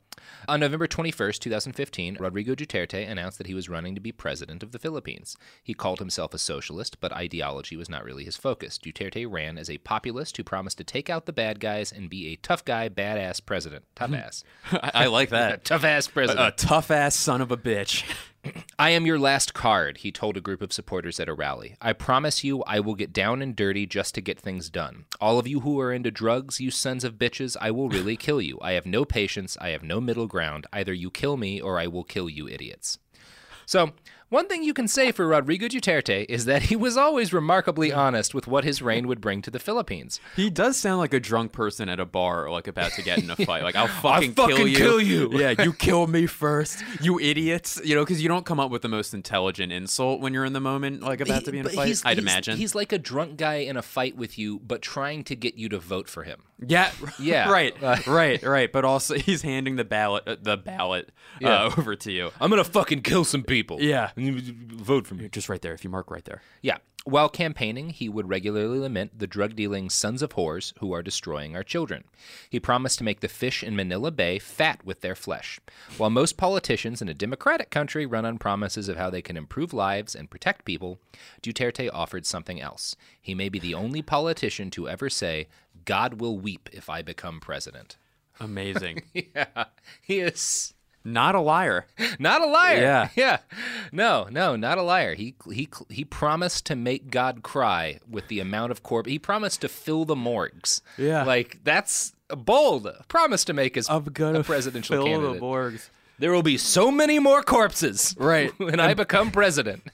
[0.47, 4.73] on November 21st, 2015, Rodrigo Duterte announced that he was running to be president of
[4.73, 5.37] the Philippines.
[5.63, 8.79] He called himself a socialist, but ideology was not really his focus.
[8.79, 12.29] Duterte ran as a populist who promised to take out the bad guys and be
[12.29, 13.85] a tough guy, badass president.
[13.97, 14.45] Tough ass.
[14.71, 15.65] I, I like that.
[15.65, 16.45] tough ass president.
[16.45, 18.05] A, a tough ass son of a bitch.
[18.79, 21.77] I am your last card, he told a group of supporters at a rally.
[21.81, 25.05] I promise you I will get down and dirty just to get things done.
[25.21, 28.41] All of you who are into drugs, you sons of bitches, I will really kill
[28.41, 28.59] you.
[28.63, 29.57] I have no patience.
[29.61, 30.67] I have no middle ground.
[30.73, 32.99] Either you kill me or I will kill you idiots.
[33.67, 33.93] So,
[34.31, 38.35] one thing you can say for Rodrigo Duterte is that he was always remarkably honest
[38.35, 40.21] with what his reign would bring to the Philippines.
[40.37, 43.31] He does sound like a drunk person at a bar, like about to get in
[43.31, 43.63] a fight.
[43.63, 44.77] Like I'll fucking, fucking kill, you.
[44.77, 45.31] kill you.
[45.39, 47.81] Yeah, you kill me first, you idiots.
[47.83, 50.53] You know, because you don't come up with the most intelligent insult when you're in
[50.53, 52.03] the moment, like about to be in a fight.
[52.05, 52.57] I'd he's- imagine.
[52.59, 55.69] He's like a drunk guy in a fight with you, but trying to get you
[55.71, 56.43] to vote for him.
[56.67, 57.51] Yeah, Yeah.
[57.51, 57.75] right,
[58.07, 58.73] right, right.
[58.73, 61.65] But also, he's handing the ballot, uh, the ballot, Yeah.
[61.65, 62.31] uh, over to you.
[62.41, 63.79] I'm gonna fucking kill some people.
[63.81, 64.43] Yeah, And you
[64.77, 65.29] vote for me.
[65.29, 65.73] Just right there.
[65.75, 66.43] If you mark right there.
[66.63, 66.79] Yeah.
[67.05, 71.57] While campaigning, he would regularly lament the drug dealing sons of whores who are destroying
[71.57, 72.05] our children.
[72.51, 75.59] He promised to make the fish in Manila Bay fat with their flesh.
[75.97, 79.73] While most politicians in a democratic country run on promises of how they can improve
[79.73, 80.99] lives and protect people,
[81.43, 82.95] Duterte offered something else.
[83.23, 85.47] He may be the only politician to ever say,
[85.89, 87.97] God will weep if I become president.
[88.39, 89.05] Amazing.
[89.15, 89.65] yeah,
[90.03, 91.87] he is not a liar.
[92.19, 92.77] Not a liar.
[92.77, 93.09] Yeah.
[93.17, 93.39] Yeah.
[93.91, 95.15] No, no, not a liar.
[95.15, 99.07] He he he promised to make God cry with the amount of corp.
[99.07, 100.83] He promised to fill the morgues.
[100.99, 101.25] Yeah.
[101.25, 105.23] Like that's a bold promise to make as I'm gonna a presidential candidate.
[105.23, 105.91] fill the morgues.
[106.19, 108.15] There will be so many more corpses.
[108.19, 108.53] Right.
[108.59, 109.85] when I become president.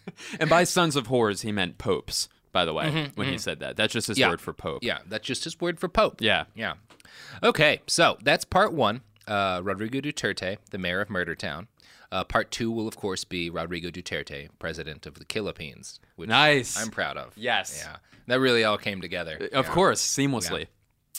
[0.41, 3.41] And by sons of whores, he meant popes, by the way, Mhm, when he mhm.
[3.41, 3.77] said that.
[3.77, 4.31] That's just his Yeah.
[4.31, 4.83] word for pope.
[4.83, 6.23] Yeah, that's just his word for pope.
[6.23, 6.45] Yeah.
[6.55, 6.75] Yeah.
[7.43, 9.03] Okay, so that's part one.
[9.29, 11.67] Uh, Rodrigo Duterte, the mayor of Murdertown.
[12.13, 15.99] Uh, part two will, of course, be Rodrigo Duterte, president of the Philippines.
[16.17, 16.81] Which Nice.
[16.81, 17.33] I'm proud of.
[17.37, 17.83] Yes.
[17.85, 17.97] Yeah.
[18.29, 19.37] That really all came together.
[19.53, 19.73] Of Yeah.
[19.73, 20.61] course, seamlessly.
[20.61, 20.67] Yeah.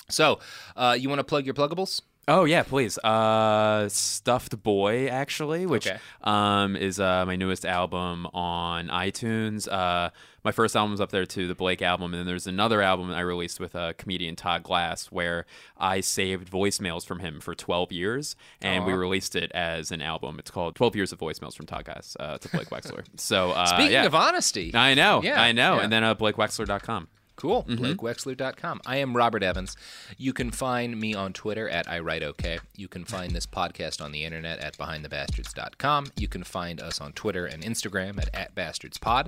[0.10, 0.40] So,
[0.78, 2.02] uh, you want to plug your pluggables?
[2.28, 2.98] Oh yeah, please.
[2.98, 6.00] Uh, Stuffed Boy, actually, which Okay.
[6.24, 9.72] um, is uh, my newest album on iTunes.
[9.72, 10.10] Uh,
[10.44, 13.20] my first album's up there too, the Blake album, and then there's another album I
[13.20, 15.46] released with uh, comedian Todd Glass, where
[15.78, 20.40] I saved voicemails from him for 12 years, and we released it as an album.
[20.40, 23.04] It's called 12 Years of Voicemails from Todd Glass uh, to Blake Wexler.
[23.18, 24.06] So uh, Speaking yeah.
[24.06, 25.82] of honesty, I know, Yeah, I know, yeah.
[25.84, 27.08] and then uh, BlakeWexler.com.
[27.36, 27.64] Cool.
[27.64, 27.96] Mhm.
[27.96, 28.82] BlakeWexler.com.
[28.86, 29.76] I am Robert Evans.
[30.18, 32.60] You can find me on Twitter at I Write OK.
[32.76, 36.08] You can find this podcast on the internet at BehindTheBastards.com.
[36.16, 39.28] You can find us on Twitter and Instagram at, at BastardsPod.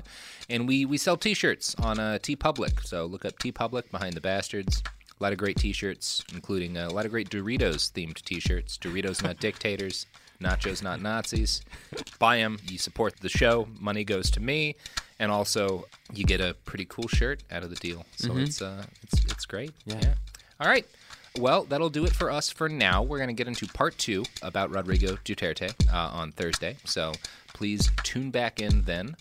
[0.50, 2.86] And we, we sell t shirts on uh, TeePublic.
[2.86, 4.82] So look up TeePublic Behind the Bastards.
[5.20, 8.78] A lot of great t shirts, including a lot of great Doritos themed t shirts.
[8.78, 10.06] Doritos Not Dictators.
[10.42, 11.62] Nachos Not Nazis.
[12.20, 12.60] Buy them.
[12.68, 13.68] You support the show.
[13.80, 14.76] Money goes to me.
[15.20, 18.06] And also, you get a pretty cool shirt out of the deal.
[18.18, 18.44] So Mhm.
[18.48, 19.72] it's uh, it's it's great.
[19.86, 20.14] Yeah.
[20.60, 20.86] All right.
[21.40, 23.04] Well, that'll do it for us for now.
[23.04, 26.78] We're going to get into part two about Rodrigo Duterte uh, on Thursday.
[26.86, 27.14] So
[27.54, 29.16] please tune back in then.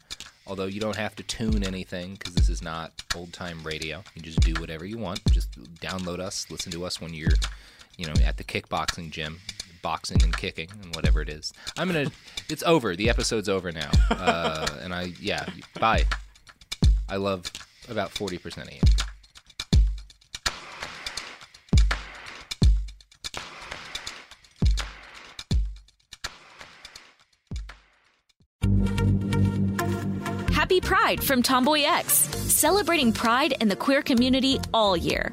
[0.47, 4.03] Although you don't have to tune anything because this is not old time radio.
[4.15, 5.21] You just do whatever you want.
[5.33, 5.51] Just
[5.81, 7.33] download us, listen to us when you're,
[7.99, 9.41] you know, at the kickboxing gym,
[9.87, 11.53] boxing and kicking and whatever it is.
[11.79, 12.11] I'm gonna.
[12.49, 12.95] It's over.
[12.95, 13.91] The episode's over now.
[14.09, 15.45] Uh, and I, yeah,
[15.81, 16.05] bye.
[17.09, 17.51] I love
[17.89, 18.81] about forty percent of you.
[30.53, 35.33] Happy Pride from TomboyX, celebrating pride and the queer community all year.